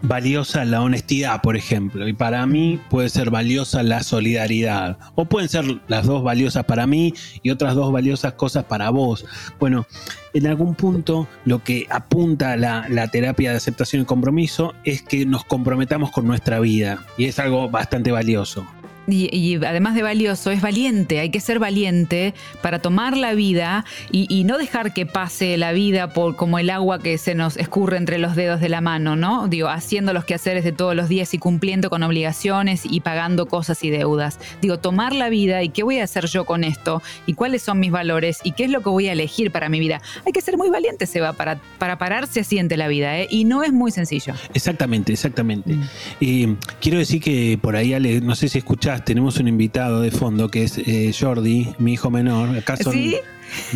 valiosa 0.03 0.65
la 0.65 0.83
honestidad, 0.83 1.41
por 1.43 1.57
ejemplo, 1.57 2.07
y 2.07 2.13
para 2.13 2.47
mí 2.47 2.81
puede 2.91 3.09
ser 3.09 3.31
valiosa 3.31 3.83
la 3.83 4.03
solidaridad, 4.03 4.99
o 5.15 5.25
pueden 5.25 5.49
ser 5.49 5.81
las 5.89 6.07
dos 6.07 6.23
valiosas 6.23 6.65
para 6.65 6.87
mí 6.87 7.15
y 7.43 7.51
otras 7.51 7.75
dos 7.75 7.93
valiosas 7.93 8.35
cosas 8.35 8.65
para 8.65 8.91
vos. 8.91 9.25
Bueno, 9.59 9.87
en 10.35 10.47
algún 10.47 10.75
punto 10.75 11.29
lo 11.45 11.65
que 11.65 11.87
apunta 11.91 12.57
la, 12.57 12.87
la 12.89 13.09
terapia 13.09 13.51
de 13.51 13.57
aceptación 13.57 14.03
y 14.03 14.05
compromiso 14.05 14.75
es 14.85 15.03
que 15.03 15.27
nos 15.27 15.45
comprometamos 15.45 16.11
con 16.11 16.27
nuestra 16.27 16.61
vida, 16.61 17.05
y 17.17 17.27
es 17.27 17.39
algo 17.39 17.69
bastante 17.69 18.13
valioso. 18.13 18.67
Y, 19.09 19.35
y 19.35 19.57
además 19.57 19.95
de 19.95 20.03
valioso, 20.03 20.51
es 20.51 20.61
valiente. 20.61 21.21
Hay 21.21 21.31
que 21.31 21.41
ser 21.41 21.59
valiente 21.59 22.35
para 22.63 22.79
tomar 22.79 23.17
la 23.17 23.35
vida 23.35 23.85
y, 24.13 24.27
y 24.29 24.45
no 24.45 24.59
dejar 24.59 24.93
que 24.93 25.07
pase 25.07 25.57
la 25.57 25.73
vida 25.73 26.13
por 26.13 26.37
como 26.37 26.59
el 26.59 26.71
agua 26.71 26.99
que 26.99 27.19
se 27.19 27.35
nos 27.35 27.57
escurre 27.57 27.97
entre 27.97 28.19
los 28.19 28.37
dedos 28.37 28.61
de 28.61 28.69
la 28.69 28.81
mano, 28.81 29.17
¿no? 29.17 29.49
Digo, 29.49 29.69
haciendo 29.69 30.13
los 30.13 30.25
quehaceres 30.25 30.65
de 30.65 30.73
todos 30.73 30.95
los 30.95 31.09
días 31.09 31.33
y 31.35 31.39
cumpliendo 31.39 31.91
con 31.91 32.03
obligaciones 32.03 32.83
y 32.85 33.01
pagando 33.01 33.47
cosas 33.47 33.83
y 33.85 33.91
deudas. 33.91 34.39
Digo, 34.61 34.79
tomar 34.79 35.15
la 35.15 35.29
vida 35.29 35.63
y 35.63 35.71
qué 35.71 35.83
voy 35.83 35.99
a 36.01 36.05
hacer 36.05 36.27
yo 36.27 36.45
con 36.45 36.65
esto 36.65 37.03
y 37.27 37.35
cuáles 37.35 37.63
son 37.63 37.81
mis 37.81 37.91
valores 37.91 38.39
y 38.45 38.53
qué 38.53 38.65
es 38.65 38.71
lo 38.71 38.83
que 38.83 38.91
voy 38.91 39.09
a 39.09 39.13
elegir 39.13 39.51
para 39.51 39.69
mi 39.69 39.81
vida. 39.81 40.01
Hay 40.27 40.33
que 40.33 40.41
ser 40.41 40.57
muy 40.57 40.71
valiente, 40.71 41.07
Seba, 41.07 41.33
para, 41.33 41.61
para 41.79 41.99
pararse 41.99 42.41
así 42.41 42.59
ante 42.59 42.77
la 42.77 42.89
vida, 42.89 43.19
¿eh? 43.19 43.29
Y 43.31 43.45
no 43.45 43.63
es 43.63 43.73
muy 43.73 43.91
sencillo. 43.91 44.35
Exactamente, 44.55 45.13
exactamente. 45.13 45.75
Mm. 45.75 45.83
Eh, 46.21 46.57
quiero 46.81 46.99
decir 46.99 47.21
que 47.21 47.59
por 47.61 47.77
ahí, 47.77 47.95
Ale, 47.95 48.21
no 48.21 48.35
sé 48.35 48.49
si 48.49 48.59
escuchás, 48.59 48.98
tenemos 49.05 49.39
un 49.39 49.49
invitado 49.49 50.01
de 50.01 50.11
fondo 50.11 50.51
que 50.51 50.65
es 50.65 50.79
eh, 50.79 51.13
Jordi, 51.19 51.75
mi 51.79 51.95
hijo 51.95 52.11
menor. 52.11 52.57
Acá 52.57 52.77
son, 52.77 52.93
¿Sí? 52.93 53.17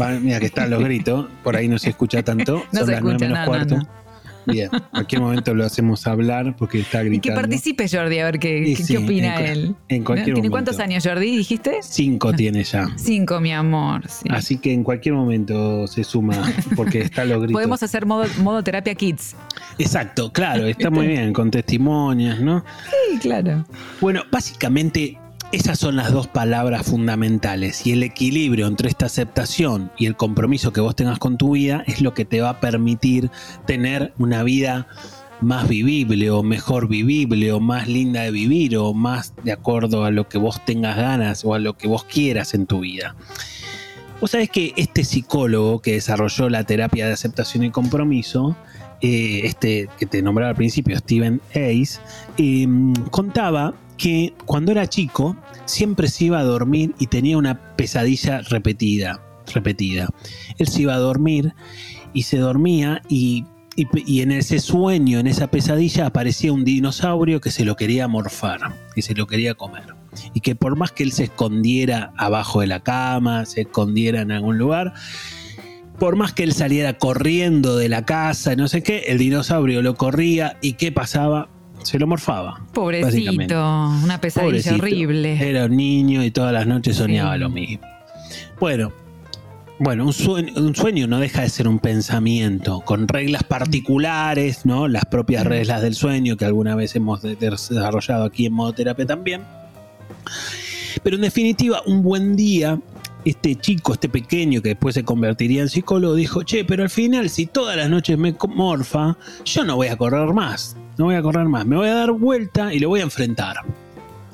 va- 0.00 0.10
mira 0.20 0.38
que 0.40 0.46
están 0.46 0.70
los 0.70 0.82
gritos, 0.82 1.26
por 1.42 1.56
ahí 1.56 1.68
no 1.68 1.78
se 1.78 1.90
escucha 1.90 2.22
tanto. 2.22 2.62
No 2.72 2.78
son 2.80 2.86
se 2.86 2.92
las 2.92 3.02
nueve 3.02 3.16
escucha, 3.16 3.28
menos 3.28 3.38
no, 3.38 3.44
no, 3.44 3.46
cuarto. 3.46 3.76
no. 3.76 4.01
Bien, 4.46 4.68
en 4.72 4.80
cualquier 4.90 5.20
momento 5.20 5.54
lo 5.54 5.64
hacemos 5.64 6.06
hablar 6.06 6.56
porque 6.56 6.80
está 6.80 7.00
Y 7.00 7.04
que 7.04 7.08
gritando. 7.10 7.40
participe 7.40 7.86
Jordi, 7.88 8.18
a 8.18 8.24
ver 8.24 8.38
qué, 8.38 8.58
Y 8.68 8.74
qué- 8.76 8.82
sí, 8.84 8.92
qué 8.94 8.98
opina 9.04 9.38
en 9.40 9.46
él. 9.46 9.74
en 9.88 10.04
cualquier 10.04 10.24
¿Tiene 10.34 10.48
momento. 10.48 10.50
cuántos 10.50 10.78
años, 10.80 11.04
Jordi? 11.06 11.36
¿Dijiste? 11.36 11.78
Cinco 11.82 12.32
tiene 12.32 12.64
ya. 12.64 12.88
Cinco, 12.96 13.40
mi 13.40 13.52
amor. 13.52 14.08
sí. 14.08 14.28
Así 14.30 14.58
que 14.58 14.72
en 14.72 14.82
cualquier 14.84 15.14
momento 15.14 15.86
se 15.86 16.04
suma 16.04 16.34
porque 16.76 17.00
está 17.02 17.24
los 17.24 17.38
gritos. 17.38 17.52
Podemos 17.54 17.82
hacer 17.82 18.06
modo, 18.06 18.24
modo 18.42 18.62
terapia 18.64 18.94
kids. 18.94 19.36
Exacto, 19.78 20.32
claro, 20.32 20.66
está 20.66 20.90
muy 20.90 21.06
bien, 21.06 21.32
con 21.32 21.50
testimonios, 21.50 22.40
¿no? 22.40 22.64
Sí, 23.12 23.18
claro. 23.18 23.64
Bueno, 24.00 24.22
básicamente 24.30 25.18
esas 25.52 25.78
son 25.78 25.96
las 25.96 26.10
dos 26.10 26.28
palabras 26.28 26.86
fundamentales 26.86 27.86
y 27.86 27.92
el 27.92 28.02
equilibrio 28.02 28.66
entre 28.66 28.88
esta 28.88 29.04
aceptación 29.04 29.92
y 29.98 30.06
el 30.06 30.16
compromiso 30.16 30.72
que 30.72 30.80
vos 30.80 30.96
tengas 30.96 31.18
con 31.18 31.36
tu 31.36 31.52
vida 31.52 31.84
es 31.86 32.00
lo 32.00 32.14
que 32.14 32.24
te 32.24 32.40
va 32.40 32.48
a 32.48 32.60
permitir 32.60 33.30
tener 33.66 34.14
una 34.18 34.42
vida 34.42 34.86
más 35.42 35.68
vivible 35.68 36.30
o 36.30 36.42
mejor 36.42 36.88
vivible 36.88 37.52
o 37.52 37.60
más 37.60 37.86
linda 37.86 38.22
de 38.22 38.30
vivir 38.30 38.78
o 38.78 38.94
más 38.94 39.34
de 39.44 39.52
acuerdo 39.52 40.06
a 40.06 40.10
lo 40.10 40.26
que 40.26 40.38
vos 40.38 40.64
tengas 40.64 40.96
ganas 40.96 41.44
o 41.44 41.52
a 41.52 41.58
lo 41.58 41.76
que 41.76 41.86
vos 41.86 42.04
quieras 42.04 42.54
en 42.54 42.66
tu 42.66 42.80
vida. 42.80 43.14
Vos 44.22 44.30
sabés 44.30 44.48
que 44.48 44.72
este 44.76 45.04
psicólogo 45.04 45.82
que 45.82 45.92
desarrolló 45.92 46.48
la 46.48 46.64
terapia 46.64 47.06
de 47.06 47.12
aceptación 47.12 47.64
y 47.64 47.70
compromiso, 47.70 48.56
eh, 49.02 49.42
este 49.44 49.88
que 49.98 50.06
te 50.06 50.22
nombraba 50.22 50.50
al 50.50 50.56
principio, 50.56 50.96
Steven 50.96 51.42
Hayes, 51.54 52.00
eh, 52.38 52.66
contaba 53.10 53.74
que 53.96 54.34
cuando 54.46 54.72
era 54.72 54.86
chico 54.88 55.36
siempre 55.64 56.08
se 56.08 56.24
iba 56.26 56.38
a 56.40 56.44
dormir 56.44 56.94
y 56.98 57.06
tenía 57.06 57.36
una 57.38 57.76
pesadilla 57.76 58.40
repetida, 58.42 59.20
repetida. 59.54 60.08
Él 60.58 60.66
se 60.68 60.82
iba 60.82 60.94
a 60.94 60.98
dormir 60.98 61.54
y 62.12 62.22
se 62.24 62.38
dormía 62.38 63.02
y, 63.08 63.44
y- 63.76 63.86
y 64.06 64.20
en 64.22 64.32
ese 64.32 64.58
sueño, 64.58 65.18
en 65.18 65.26
esa 65.26 65.46
pesadilla, 65.46 66.06
aparecía 66.06 66.52
un 66.52 66.64
dinosaurio 66.64 67.40
que 67.40 67.50
se 67.50 67.64
lo 67.64 67.76
quería 67.76 68.08
morfar, 68.08 68.60
que 68.94 69.02
se 69.02 69.14
lo 69.14 69.26
quería 69.26 69.54
comer. 69.54 69.94
Y 70.34 70.40
que 70.40 70.54
por 70.54 70.76
más 70.76 70.92
que 70.92 71.04
él 71.04 71.12
se 71.12 71.24
escondiera 71.24 72.12
abajo 72.18 72.60
de 72.60 72.66
la 72.66 72.80
cama, 72.80 73.46
se 73.46 73.62
escondiera 73.62 74.20
en 74.20 74.30
algún 74.32 74.58
lugar, 74.58 74.92
por 75.98 76.16
más 76.16 76.32
que 76.32 76.42
él 76.42 76.52
saliera 76.52 76.98
corriendo 76.98 77.76
de 77.76 77.88
la 77.88 78.04
casa, 78.04 78.56
no 78.56 78.66
sé 78.68 78.82
qué, 78.82 79.04
el 79.08 79.18
dinosaurio 79.18 79.80
lo 79.82 79.94
corría 79.94 80.58
y 80.60 80.72
¿qué 80.74 80.90
pasaba? 80.92 81.48
Se 81.82 81.98
lo 81.98 82.06
morfaba. 82.06 82.60
Pobrecito, 82.72 83.88
una 84.04 84.20
pesadilla 84.20 84.48
Pobrecito. 84.50 84.74
horrible. 84.76 85.48
Era 85.50 85.66
un 85.66 85.76
niño 85.76 86.24
y 86.24 86.30
todas 86.30 86.52
las 86.52 86.66
noches 86.66 86.96
soñaba 86.96 87.34
Sí. 87.34 87.40
lo 87.40 87.48
mismo. 87.50 87.86
Bueno, 88.60 88.92
bueno, 89.78 90.06
un 90.06 90.12
sueño, 90.12 90.52
un 90.56 90.74
sueño 90.76 91.06
no 91.08 91.18
deja 91.18 91.42
de 91.42 91.48
ser 91.48 91.66
un 91.66 91.78
pensamiento, 91.80 92.80
con 92.82 93.08
reglas 93.08 93.42
particulares, 93.42 94.64
¿no? 94.64 94.86
Las 94.86 95.04
propias 95.06 95.44
Mm. 95.44 95.48
reglas 95.48 95.82
del 95.82 95.94
sueño 95.94 96.36
que 96.36 96.44
alguna 96.44 96.76
vez 96.76 96.94
hemos 96.94 97.20
de- 97.22 97.34
desarrollado 97.36 98.24
aquí 98.24 98.46
en 98.46 98.52
modo 98.52 98.72
terapia 98.72 99.06
también. 99.06 99.42
Pero 101.02 101.16
en 101.16 101.22
definitiva, 101.22 101.82
un 101.86 102.02
buen 102.02 102.36
día, 102.36 102.78
este 103.24 103.54
chico, 103.56 103.92
este 103.94 104.08
pequeño 104.08 104.62
que 104.62 104.70
después 104.70 104.94
se 104.94 105.04
convertiría 105.04 105.62
en 105.62 105.68
psicólogo, 105.68 106.14
dijo, 106.14 106.42
che, 106.42 106.64
pero 106.64 106.82
al 106.82 106.90
final, 106.90 107.28
si 107.30 107.46
todas 107.46 107.76
las 107.76 107.88
noches 107.90 108.18
me 108.18 108.34
morfa, 108.48 109.16
yo 109.44 109.64
no 109.64 109.76
voy 109.76 109.88
a 109.88 109.96
correr 109.96 110.32
más, 110.32 110.76
no 110.98 111.06
voy 111.06 111.14
a 111.14 111.22
correr 111.22 111.46
más, 111.46 111.64
me 111.66 111.76
voy 111.76 111.88
a 111.88 111.94
dar 111.94 112.12
vuelta 112.12 112.72
y 112.74 112.78
lo 112.80 112.88
voy 112.88 113.00
a 113.00 113.04
enfrentar. 113.04 113.56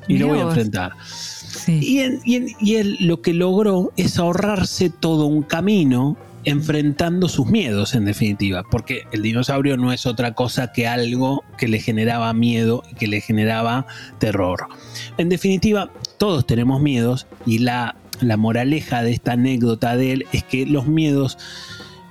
Y 0.07 0.13
Mirá 0.13 0.25
lo 0.25 0.33
voy 0.33 0.39
a 0.41 0.43
enfrentar. 0.43 0.91
Sí. 1.03 1.79
Y, 1.81 1.99
en- 1.99 2.19
y 2.25 2.35
en- 2.35 2.47
y 2.59 2.75
él 2.75 2.97
lo 3.01 3.21
que 3.21 3.33
logró 3.33 3.91
es 3.97 4.17
ahorrarse 4.17 4.89
todo 4.89 5.25
un 5.25 5.43
camino 5.43 6.17
enfrentando 6.45 7.27
sus 7.27 7.47
miedos, 7.47 7.93
en 7.95 8.05
definitiva, 8.05 8.63
porque 8.71 9.03
el 9.11 9.21
dinosaurio 9.21 9.75
no 9.77 9.91
es 9.91 10.05
otra 10.05 10.33
cosa 10.33 10.71
que 10.71 10.87
algo 10.87 11.43
que 11.57 11.67
le 11.67 11.79
generaba 11.79 12.33
miedo 12.33 12.81
y 12.89 12.95
que 12.95 13.07
le 13.07 13.19
generaba 13.21 13.85
terror. 14.19 14.67
En 15.17 15.29
definitiva, 15.29 15.91
todos 16.17 16.47
tenemos 16.47 16.81
miedos 16.81 17.27
y 17.45 17.59
la, 17.59 17.95
la 18.21 18.37
moraleja 18.37 19.03
de 19.03 19.11
esta 19.11 19.33
anécdota 19.33 19.95
de 19.95 20.11
él 20.13 20.25
es 20.31 20.43
que 20.43 20.65
los 20.65 20.87
miedos 20.87 21.37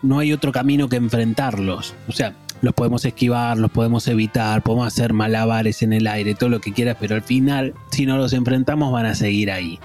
no 0.02 0.18
hay 0.18 0.32
otro 0.32 0.52
camino 0.52 0.88
que 0.88 0.96
enfrentarlos. 0.96 1.94
O 2.08 2.12
sea, 2.12 2.34
los 2.60 2.74
podemos 2.74 3.04
esquivar, 3.04 3.56
los 3.58 3.70
podemos 3.70 4.06
evitar, 4.08 4.62
podemos 4.62 4.86
hacer 4.86 5.12
malabares 5.12 5.82
en 5.82 5.92
el 5.92 6.06
aire, 6.06 6.34
todo 6.34 6.48
lo 6.48 6.60
que 6.60 6.72
quieras, 6.72 6.96
pero 6.98 7.14
al 7.14 7.22
final, 7.22 7.74
si 7.90 8.06
no 8.06 8.16
los 8.16 8.32
enfrentamos, 8.32 8.92
van 8.92 9.06
a 9.06 9.14
seguir 9.14 9.50
ahí. 9.50 9.78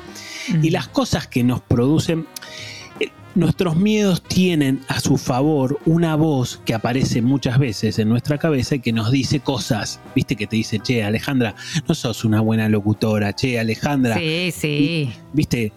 Y 0.61 0.71
las 0.71 0.87
cosas 0.87 1.27
que 1.27 1.43
nos 1.43 1.61
producen, 1.61 2.25
eh, 2.99 3.09
nuestros 3.35 3.75
miedos 3.75 4.23
tienen 4.23 4.81
a 4.87 4.99
su 4.99 5.17
favor 5.17 5.79
una 5.85 6.15
voz 6.15 6.61
que 6.65 6.73
aparece 6.73 7.21
muchas 7.21 7.59
veces 7.59 7.97
en 7.99 8.09
nuestra 8.09 8.37
cabeza 8.39 8.75
y 8.75 8.79
que 8.79 8.91
nos 8.91 9.11
dice 9.11 9.39
cosas, 9.39 9.99
viste 10.15 10.35
que 10.35 10.47
te 10.47 10.55
dice, 10.55 10.79
che, 10.79 11.03
Alejandra, 11.03 11.55
no 11.87 11.95
sos 11.95 12.25
una 12.25 12.41
buena 12.41 12.67
locutora, 12.69 13.33
che, 13.33 13.59
Alejandra, 13.59 14.17
Sí, 14.17 14.51
sí. 14.51 15.13
viste, 15.31 15.71
¿qué, 15.71 15.73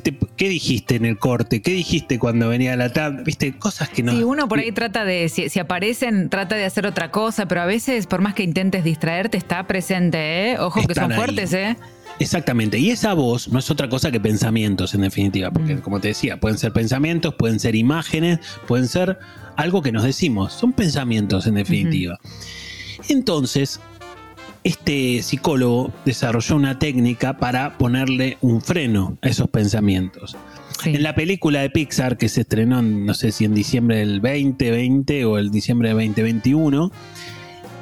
te- 0.00 0.16
qué 0.36 0.48
dijiste 0.48 0.96
en 0.96 1.04
el 1.04 1.18
corte? 1.18 1.62
¿Qué 1.62 1.72
dijiste 1.72 2.18
cuando 2.18 2.48
venía 2.48 2.76
la 2.76 2.92
tab? 2.92 3.24
Viste, 3.24 3.52
cosas 3.58 3.88
que 3.88 4.02
no... 4.02 4.12
Sí, 4.12 4.22
uno 4.22 4.48
por 4.48 4.58
ahí 4.58 4.72
trata 4.72 5.04
de, 5.04 5.28
si, 5.28 5.48
si 5.48 5.58
aparecen, 5.58 6.28
trata 6.30 6.56
de 6.56 6.64
hacer 6.64 6.86
otra 6.86 7.10
cosa, 7.10 7.46
pero 7.46 7.60
a 7.62 7.66
veces, 7.66 8.06
por 8.06 8.20
más 8.20 8.34
que 8.34 8.42
intentes 8.42 8.84
distraerte, 8.84 9.36
está 9.38 9.66
presente, 9.66 10.50
¿eh? 10.52 10.58
Ojo 10.58 10.86
que 10.86 10.94
son 10.94 11.12
ahí. 11.12 11.16
fuertes, 11.16 11.52
¿eh? 11.52 11.76
Exactamente, 12.20 12.78
y 12.78 12.90
esa 12.90 13.14
voz 13.14 13.48
no 13.48 13.60
es 13.60 13.70
otra 13.70 13.88
cosa 13.88 14.10
que 14.10 14.18
pensamientos 14.18 14.92
en 14.94 15.02
definitiva, 15.02 15.50
porque 15.52 15.76
Mm. 15.76 15.80
como 15.82 16.00
te 16.00 16.08
decía, 16.08 16.38
pueden 16.40 16.58
ser 16.58 16.72
pensamientos, 16.72 17.34
pueden 17.34 17.60
ser 17.60 17.76
imágenes, 17.76 18.40
pueden 18.66 18.88
ser 18.88 19.18
algo 19.56 19.82
que 19.82 19.92
nos 19.92 20.02
decimos, 20.02 20.52
son 20.52 20.72
pensamientos 20.72 21.46
en 21.46 21.54
definitiva. 21.54 22.18
Entonces, 23.08 23.80
este 24.68 25.22
psicólogo 25.22 25.90
desarrolló 26.04 26.56
una 26.56 26.78
técnica 26.78 27.38
para 27.38 27.78
ponerle 27.78 28.36
un 28.42 28.60
freno 28.60 29.16
a 29.22 29.28
esos 29.28 29.48
pensamientos. 29.48 30.36
Sí. 30.82 30.90
En 30.90 31.02
la 31.02 31.14
película 31.14 31.60
de 31.60 31.70
Pixar 31.70 32.18
que 32.18 32.28
se 32.28 32.42
estrenó, 32.42 32.80
en, 32.80 33.06
no 33.06 33.14
sé 33.14 33.32
si 33.32 33.46
en 33.46 33.54
diciembre 33.54 33.96
del 33.96 34.20
2020 34.20 35.24
o 35.24 35.38
el 35.38 35.50
diciembre 35.50 35.88
del 35.88 35.96
2021, 35.96 36.92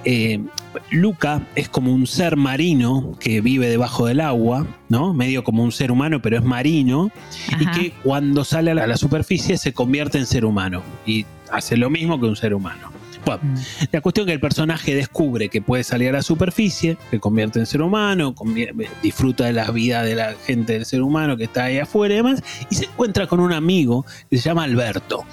eh, 0.05 0.40
Luca 0.93 1.43
es 1.57 1.69
como 1.69 1.93
un 1.93 2.07
ser 2.07 2.37
marino 2.37 3.16
que 3.19 3.40
vive 3.40 3.69
debajo 3.69 4.07
del 4.07 4.21
agua, 4.21 4.64
¿no? 4.88 5.12
Medio 5.12 5.43
como 5.43 5.64
un 5.64 5.73
ser 5.73 5.90
humano, 5.90 6.23
pero 6.23 6.38
es 6.38 6.45
marino, 6.45 7.11
y 7.59 7.66
que 7.66 7.93
cuando 8.05 8.45
sale 8.45 8.71
a 8.71 8.75
la, 8.75 8.85
a 8.85 8.87
la 8.87 8.97
superficie 8.97 9.59
se 9.59 9.73
convierte 9.73 10.19
en 10.19 10.26
ser 10.26 10.45
humano 10.45 10.85
y 11.05 11.26
hace 11.50 11.76
lo 11.76 11.90
mismo 11.90 12.21
que 12.21 12.26
un 12.26 12.37
ser 12.37 12.55
humano. 12.55 12.96
La 13.92 14.00
cuestión 14.00 14.25
es 14.25 14.30
que 14.30 14.35
el 14.35 14.40
personaje 14.40 14.95
descubre 14.95 15.49
que 15.49 15.61
puede 15.61 15.85
salir 15.85 16.11
a 16.11 16.12
la 16.12 16.23
superficie, 16.23 16.97
se 17.11 17.18
convierte 17.18 17.59
en 17.59 17.66
ser 17.66 17.83
humano, 17.83 18.35
disfruta 19.02 19.45
de 19.45 19.52
la 19.52 19.71
vida 19.71 20.02
de 20.02 20.14
la 20.14 20.35
gente 20.47 20.75
del 20.75 20.85
ser 20.85 21.02
humano 21.02 21.37
que 21.37 21.45
está 21.45 21.64
ahí 21.64 21.78
afuera 21.78 22.14
y 22.14 22.16
demás, 22.18 22.42
y 22.71 22.75
se 22.76 22.85
encuentra 22.85 23.26
con 23.26 23.40
un 23.40 23.52
amigo 23.52 24.06
que 24.30 24.38
se 24.38 24.45
llama 24.45 24.64
Alberto. 24.64 25.25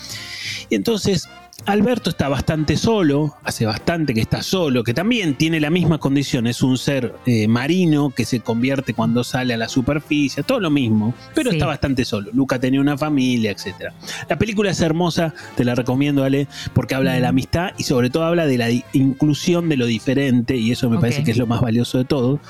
Y 0.70 0.76
entonces 0.76 1.30
Alberto 1.66 2.10
está 2.10 2.28
bastante 2.28 2.76
solo, 2.76 3.38
hace 3.44 3.66
bastante 3.66 4.14
que 4.14 4.20
está 4.20 4.44
solo, 4.44 4.84
que 4.84 4.94
también 4.94 5.36
tiene 5.36 5.62
la 5.62 5.70
misma 5.70 5.98
condición, 5.98 6.46
es 6.46 6.62
un 6.62 6.78
ser 6.78 7.16
eh, 7.26 7.48
marino 7.48 8.10
que 8.10 8.26
se 8.26 8.42
convierte 8.42 8.94
cuando 8.94 9.24
sale 9.24 9.54
a 9.54 9.58
la 9.58 9.70
superficie, 9.70 10.44
todo 10.44 10.60
lo 10.60 10.70
mismo, 10.70 11.14
pero 11.34 11.52
Sí. 11.52 11.56
está 11.56 11.66
bastante 11.66 12.04
solo. 12.04 12.32
Luca 12.34 12.60
tenía 12.60 12.82
una 12.82 12.98
familia, 12.98 13.52
etc. 13.52 13.94
La 14.30 14.38
película 14.38 14.72
es 14.72 14.82
hermosa, 14.82 15.34
te 15.56 15.64
la 15.64 15.74
recomiendo, 15.74 16.26
Ale, 16.26 16.48
porque 16.74 16.96
habla 16.96 17.14
de 17.14 17.22
la 17.22 17.30
amistad 17.30 17.72
y 17.78 17.84
sobre 17.84 18.10
todo 18.10 18.26
habla 18.26 18.46
de 18.46 18.58
la 18.58 18.70
inclusión 18.92 19.70
de 19.70 19.78
lo 19.78 19.86
diferente, 19.86 20.58
y 20.58 20.72
eso 20.72 20.90
me 20.90 21.00
parece 21.00 21.24
que 21.24 21.32
es 21.32 21.38
lo 21.38 21.48
más 21.48 21.62
valioso 21.62 21.98
de 21.98 22.04
todo. 22.06 22.42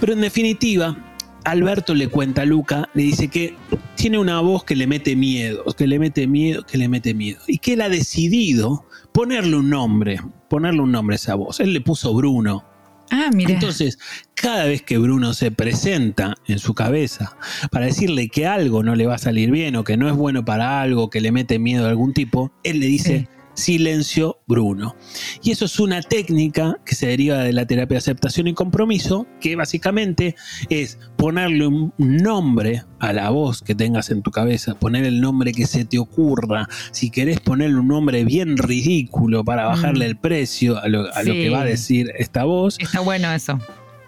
Pero 0.00 0.12
en 0.12 0.20
definitiva, 0.22 0.96
Alberto 1.44 1.94
le 1.94 2.08
cuenta 2.08 2.42
a 2.42 2.44
Luca, 2.44 2.88
le 2.94 3.02
dice 3.02 3.28
que 3.28 3.56
tiene 3.94 4.18
una 4.18 4.40
voz 4.40 4.64
que 4.64 4.76
le 4.76 4.86
mete 4.86 5.16
miedo, 5.16 5.64
que 5.76 5.86
le 5.86 5.98
mete 5.98 6.26
miedo, 6.26 6.64
que 6.64 6.78
le 6.78 6.88
mete 6.88 7.14
miedo. 7.14 7.40
Y 7.46 7.58
que 7.58 7.74
él 7.74 7.80
ha 7.80 7.88
decidido 7.88 8.84
ponerle 9.12 9.56
un 9.56 9.70
nombre, 9.70 10.20
ponerle 10.48 10.80
un 10.80 10.92
nombre 10.92 11.14
a 11.14 11.16
esa 11.16 11.34
voz. 11.34 11.60
Él 11.60 11.72
le 11.72 11.80
puso 11.80 12.14
Bruno. 12.14 12.64
Ah, 13.10 13.30
mira. 13.34 13.54
Entonces, 13.54 13.98
cada 14.34 14.64
vez 14.64 14.82
que 14.82 14.98
Bruno 14.98 15.32
se 15.32 15.50
presenta 15.50 16.34
en 16.46 16.58
su 16.58 16.74
cabeza 16.74 17.36
para 17.70 17.86
decirle 17.86 18.28
que 18.28 18.46
algo 18.46 18.82
no 18.82 18.94
le 18.94 19.06
va 19.06 19.14
a 19.14 19.18
salir 19.18 19.50
bien 19.50 19.76
o 19.76 19.84
que 19.84 19.96
no 19.96 20.08
es 20.08 20.14
bueno 20.14 20.44
para 20.44 20.82
algo, 20.82 21.08
que 21.08 21.20
le 21.20 21.32
mete 21.32 21.58
miedo 21.58 21.86
a 21.86 21.88
algún 21.88 22.12
tipo, 22.12 22.52
él 22.64 22.80
le 22.80 22.86
dice 22.86 23.28
silencio 23.58 24.38
Bruno. 24.46 24.94
Y 25.42 25.50
eso 25.50 25.64
es 25.66 25.78
una 25.80 26.00
técnica 26.02 26.78
que 26.84 26.94
se 26.94 27.06
deriva 27.08 27.38
de 27.38 27.52
la 27.52 27.66
terapia 27.66 27.94
de 27.96 27.98
aceptación 27.98 28.46
y 28.46 28.54
compromiso, 28.54 29.26
que 29.40 29.56
básicamente 29.56 30.34
es 30.70 30.98
ponerle 31.16 31.66
un 31.66 31.92
nombre 31.98 32.84
a 33.00 33.12
la 33.12 33.30
voz 33.30 33.60
que 33.62 33.74
tengas 33.74 34.10
en 34.10 34.22
tu 34.22 34.30
cabeza, 34.30 34.74
poner 34.78 35.04
el 35.04 35.20
nombre 35.20 35.52
que 35.52 35.66
se 35.66 35.84
te 35.84 35.98
ocurra. 35.98 36.68
Si 36.92 37.10
querés 37.10 37.40
ponerle 37.40 37.78
un 37.80 37.88
nombre 37.88 38.24
bien 38.24 38.56
ridículo 38.56 39.44
para 39.44 39.66
bajarle 39.66 40.06
Mm. 40.06 40.08
el 40.08 40.16
precio 40.16 40.78
a 40.78 40.88
lo, 40.88 41.12
a 41.14 41.22
lo 41.22 41.32
Sí. 41.32 41.38
que 41.40 41.50
va 41.50 41.60
a 41.62 41.64
decir 41.64 42.10
esta 42.18 42.44
voz, 42.44 42.76
Está 42.78 43.00
bueno 43.00 43.32
eso. 43.32 43.58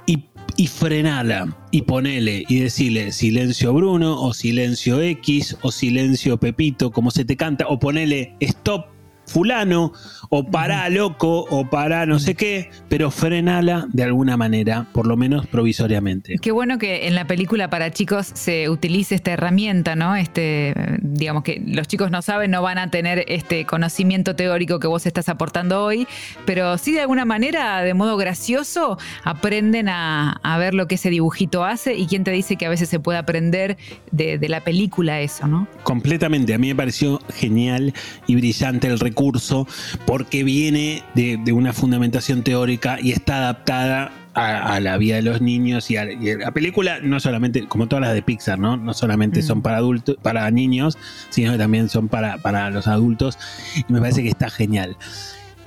y, 0.06 0.24
y 0.56 0.66
frenala 0.66 1.56
y 1.70 1.82
ponele 1.82 2.44
y 2.48 2.60
decirle 2.60 3.12
silencio 3.12 3.72
Bruno 3.72 4.20
o 4.22 4.32
silencio 4.34 5.00
X 5.00 5.56
o 5.62 5.70
silencio 5.72 6.38
Pepito, 6.38 6.90
como 6.90 7.10
se 7.10 7.24
te 7.24 7.36
canta, 7.36 7.66
o 7.68 7.78
ponele 7.78 8.34
stop 8.40 8.86
fulano 9.26 9.92
o 10.28 10.44
pará 10.44 10.88
loco 10.88 11.46
o 11.50 11.68
pará 11.68 12.06
no 12.06 12.18
sé 12.18 12.34
qué, 12.34 12.70
pero 12.88 13.10
frenala 13.10 13.86
de 13.92 14.04
alguna 14.04 14.36
manera, 14.36 14.86
por 14.92 15.06
lo 15.06 15.16
menos 15.16 15.46
provisoriamente. 15.46 16.36
Qué 16.40 16.52
bueno 16.52 16.78
que 16.78 17.08
en 17.08 17.14
la 17.14 17.26
película 17.26 17.68
para 17.68 17.90
chicos 17.90 18.30
se 18.34 18.68
utilice 18.68 19.14
esta 19.14 19.32
herramienta, 19.32 19.96
¿no? 19.96 20.14
Este, 20.16 20.74
digamos 21.00 21.42
que 21.42 21.62
los 21.66 21.88
chicos 21.88 22.10
no 22.10 22.22
saben, 22.22 22.50
no 22.52 22.62
van 22.62 22.78
a 22.78 22.90
tener 22.90 23.24
este 23.28 23.64
conocimiento 23.66 24.36
teórico 24.36 24.78
que 24.78 24.86
vos 24.86 25.06
estás 25.06 25.28
aportando 25.28 25.84
hoy, 25.84 26.06
pero 26.44 26.78
sí 26.78 26.92
de 26.92 27.00
alguna 27.00 27.24
manera, 27.24 27.82
de 27.82 27.94
modo 27.94 28.16
gracioso, 28.16 28.98
aprenden 29.24 29.88
a, 29.88 30.32
a 30.42 30.58
ver 30.58 30.74
lo 30.74 30.86
que 30.86 30.94
ese 30.94 31.10
dibujito 31.10 31.64
hace 31.64 31.94
y 31.94 32.06
quién 32.06 32.24
te 32.24 32.30
dice 32.30 32.56
que 32.56 32.66
a 32.66 32.68
veces 32.68 32.88
se 32.88 33.00
puede 33.00 33.18
aprender 33.18 33.76
de, 34.12 34.38
de 34.38 34.48
la 34.48 34.62
película 34.62 35.20
eso, 35.20 35.48
¿no? 35.48 35.66
Completamente, 35.82 36.54
a 36.54 36.58
mí 36.58 36.68
me 36.68 36.76
pareció 36.76 37.20
genial 37.34 37.94
y 38.26 38.36
brillante 38.36 38.86
el 38.86 38.98
recurso 39.20 39.66
porque 40.06 40.44
viene 40.44 41.02
de, 41.14 41.38
de 41.44 41.52
una 41.52 41.72
fundamentación 41.72 42.42
teórica 42.42 42.98
y 43.00 43.12
está 43.12 43.36
adaptada 43.38 44.12
a, 44.32 44.74
a 44.74 44.80
la 44.80 44.96
vida 44.96 45.16
de 45.16 45.22
los 45.22 45.40
niños 45.42 45.90
y, 45.90 45.96
a, 45.98 46.10
y 46.10 46.36
la 46.36 46.52
película 46.52 47.00
no 47.02 47.20
solamente, 47.20 47.66
como 47.66 47.86
todas 47.86 48.02
las 48.02 48.14
de 48.14 48.22
Pixar, 48.22 48.58
¿no? 48.58 48.76
No 48.78 48.94
solamente 48.94 49.40
Mm. 49.40 49.42
son 49.42 49.62
para 49.62 49.76
adultos, 49.76 50.16
para 50.22 50.50
niños, 50.50 50.96
sino 51.28 51.52
que 51.52 51.58
también 51.58 51.88
son 51.90 52.08
para, 52.08 52.38
para 52.38 52.70
los 52.70 52.86
adultos 52.86 53.38
y 53.76 53.92
me 53.92 54.00
parece 54.00 54.22
que 54.22 54.28
está 54.30 54.48
genial. 54.48 54.96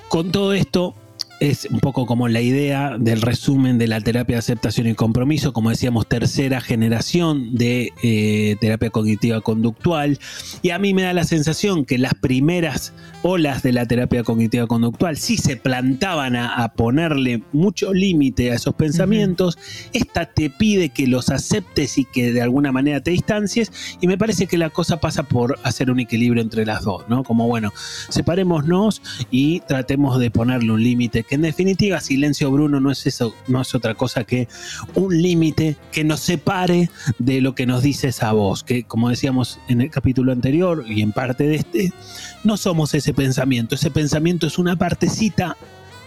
Con 0.08 0.32
todo 0.32 0.54
esto, 0.54 0.96
es 1.50 1.66
un 1.66 1.82
poco 1.82 2.06
como 2.06 2.30
la 2.30 2.40
idea 2.40 2.96
del 2.98 3.22
resumen 3.22 3.78
de 3.78 3.88
la 3.88 4.00
terapia 4.00 4.36
de 4.36 4.40
aceptación 4.40 4.88
y 4.88 4.96
compromiso, 4.96 5.52
como 5.52 5.72
decíamos, 5.72 6.08
tercera 6.08 6.62
generación 6.62 7.54
de 7.54 7.92
eh, 8.02 8.56
terapia 8.62 8.90
cognitiva 8.92 9.42
conductual. 9.42 10.20
Y 10.62 10.70
a 10.70 10.80
mí 10.80 10.94
me 10.94 11.02
da 11.02 11.12
la 11.12 11.26
sensación 11.26 11.84
que 11.84 11.98
las 11.98 12.14
primeras 12.14 12.94
olas 13.24 13.62
de 13.62 13.74
la 13.74 13.86
terapia 13.86 14.24
cognitiva 14.24 14.68
conductual 14.68 15.18
sí 15.18 15.36
se 15.36 15.58
plantaban 15.58 16.38
a, 16.38 16.64
a 16.64 16.74
ponerle 16.76 17.44
mucho 17.52 17.94
límite 17.94 18.52
a 18.52 18.56
esos 18.56 18.76
pensamientos. 18.76 19.58
Esta 19.92 20.26
te 20.26 20.50
pide 20.50 20.90
que 20.90 21.08
los 21.08 21.30
aceptes 21.30 21.98
y 21.98 22.06
que 22.06 22.32
de 22.32 22.42
alguna 22.42 22.72
manera 22.72 23.02
te 23.02 23.12
distancies. 23.12 23.98
Y 24.00 24.08
me 24.08 24.18
parece 24.18 24.48
que 24.48 24.58
la 24.58 24.70
cosa 24.70 25.02
pasa 25.02 25.24
por 25.24 25.60
hacer 25.64 25.92
un 25.92 26.00
equilibrio 26.00 26.42
entre 26.42 26.66
las 26.66 26.84
dos, 26.84 27.04
¿no? 27.10 27.26
Como 27.26 27.50
bueno, 27.50 27.74
separémonos 28.08 29.02
y 29.30 29.60
tratemos 29.62 30.20
de 30.20 30.32
ponerle 30.32 30.72
un 30.72 30.82
límite, 30.82 31.26
en 31.34 31.42
definitiva 31.42 32.00
silencio 32.00 32.52
Bruno 32.52 32.80
no 32.80 32.92
es 32.92 33.06
eso, 33.06 33.36
no 33.48 33.62
es 33.62 33.74
otra 33.76 33.96
cosa 33.96 34.24
que 34.24 34.48
un 34.94 35.22
límite 35.22 35.76
que 35.92 36.04
nos 36.04 36.20
separe 36.20 36.90
de 37.20 37.42
lo 37.42 37.56
que 37.56 37.66
nos 37.66 37.84
dice 37.84 38.10
esa 38.10 38.32
voz, 38.32 38.64
que 38.64 38.84
como 38.84 39.10
decíamos 39.10 39.60
en 39.68 39.82
el 39.82 39.90
capítulo 39.90 40.32
anterior 40.32 40.86
y 40.88 41.02
en 41.02 41.12
parte 41.12 41.46
de 41.46 41.56
este, 41.56 41.94
no 42.44 42.58
somos 42.58 42.94
ese 42.94 43.14
pensamiento, 43.14 43.76
ese 43.76 43.92
pensamiento 43.92 44.48
es 44.48 44.58
una 44.58 44.76
partecita 44.76 45.58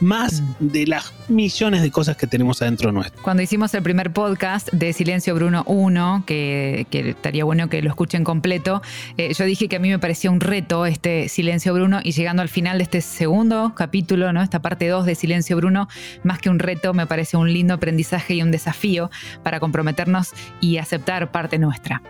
más 0.01 0.43
de 0.61 0.87
las 0.87 1.13
millones 1.29 1.83
de 1.83 1.91
cosas 1.91 2.17
que 2.17 2.27
tenemos 2.27 2.63
adentro 2.63 2.93
nuestro. 2.93 3.23
Cuando 3.23 3.43
hicimos 3.43 3.73
el 3.75 3.83
primer 3.83 4.13
podcast 4.13 4.71
de 4.73 4.93
Silencio 4.93 5.35
Bruno 5.35 5.65
1, 5.67 6.25
que, 6.27 6.87
que 6.91 7.11
estaría 7.11 7.45
bueno 7.45 7.69
que 7.69 7.83
lo 7.83 7.89
escuchen 7.89 8.25
completo, 8.25 8.83
eh, 9.17 9.33
yo 9.35 9.45
dije 9.45 9.69
que 9.69 9.77
a 9.77 9.79
mí 9.79 9.89
me 9.89 9.99
parecía 9.99 10.31
un 10.31 10.41
reto 10.41 10.87
este 10.87 11.29
Silencio 11.29 11.75
Bruno 11.75 12.01
y 12.03 12.13
llegando 12.13 12.43
al 12.43 12.49
final 12.49 12.79
de 12.79 12.85
este 12.85 13.01
segundo 13.01 13.75
capítulo, 13.75 14.33
¿no? 14.33 14.43
esta 14.43 14.61
parte 14.61 14.89
2 14.89 15.07
de 15.07 15.15
Silencio 15.15 15.57
Bruno, 15.57 15.89
más 16.23 16.39
que 16.39 16.51
un 16.51 16.59
reto, 16.59 16.95
me 16.95 17.07
parece 17.07 17.37
un 17.37 17.53
lindo 17.53 17.75
aprendizaje 17.75 18.35
y 18.35 18.43
un 18.43 18.51
desafío 18.51 19.11
para 19.43 19.61
comprometernos 19.61 20.33
y 20.61 20.79
aceptar 20.79 21.31
parte 21.31 21.59
nuestra. 21.59 22.03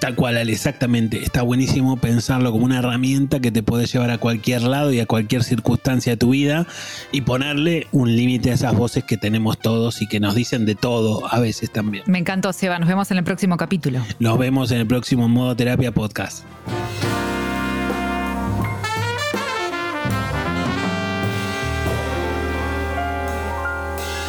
Tal 0.00 0.14
cual, 0.14 0.36
Ale, 0.36 0.52
exactamente. 0.52 1.22
Está 1.22 1.42
buenísimo 1.42 1.96
pensarlo 1.96 2.52
como 2.52 2.64
una 2.64 2.78
herramienta 2.78 3.40
que 3.40 3.50
te 3.50 3.62
puede 3.62 3.86
llevar 3.86 4.10
a 4.10 4.18
cualquier 4.18 4.62
lado 4.62 4.92
y 4.92 5.00
a 5.00 5.06
cualquier 5.06 5.44
circunstancia 5.44 6.12
de 6.12 6.16
tu 6.16 6.30
vida 6.30 6.66
y 7.12 7.22
ponerle 7.22 7.86
un 7.92 8.14
límite 8.14 8.50
a 8.50 8.54
esas 8.54 8.74
voces 8.74 9.04
que 9.04 9.16
tenemos 9.16 9.58
todos 9.58 10.02
y 10.02 10.06
que 10.06 10.20
nos 10.20 10.34
dicen 10.34 10.66
de 10.66 10.74
todo 10.74 11.26
a 11.32 11.40
veces 11.40 11.72
también. 11.72 12.04
Me 12.06 12.18
encantó, 12.18 12.52
Seba. 12.52 12.78
Nos 12.78 12.88
vemos 12.88 13.10
en 13.10 13.18
el 13.18 13.24
próximo 13.24 13.56
capítulo. 13.56 14.04
Nos 14.18 14.38
vemos 14.38 14.70
en 14.70 14.78
el 14.78 14.86
próximo 14.86 15.28
Modo 15.28 15.56
Terapia 15.56 15.92
Podcast. 15.92 16.44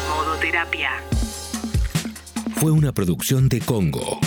Modo 0.08 0.36
terapia. 0.40 0.90
Fue 2.56 2.70
una 2.70 2.92
producción 2.92 3.48
de 3.48 3.60
Congo. 3.60 4.20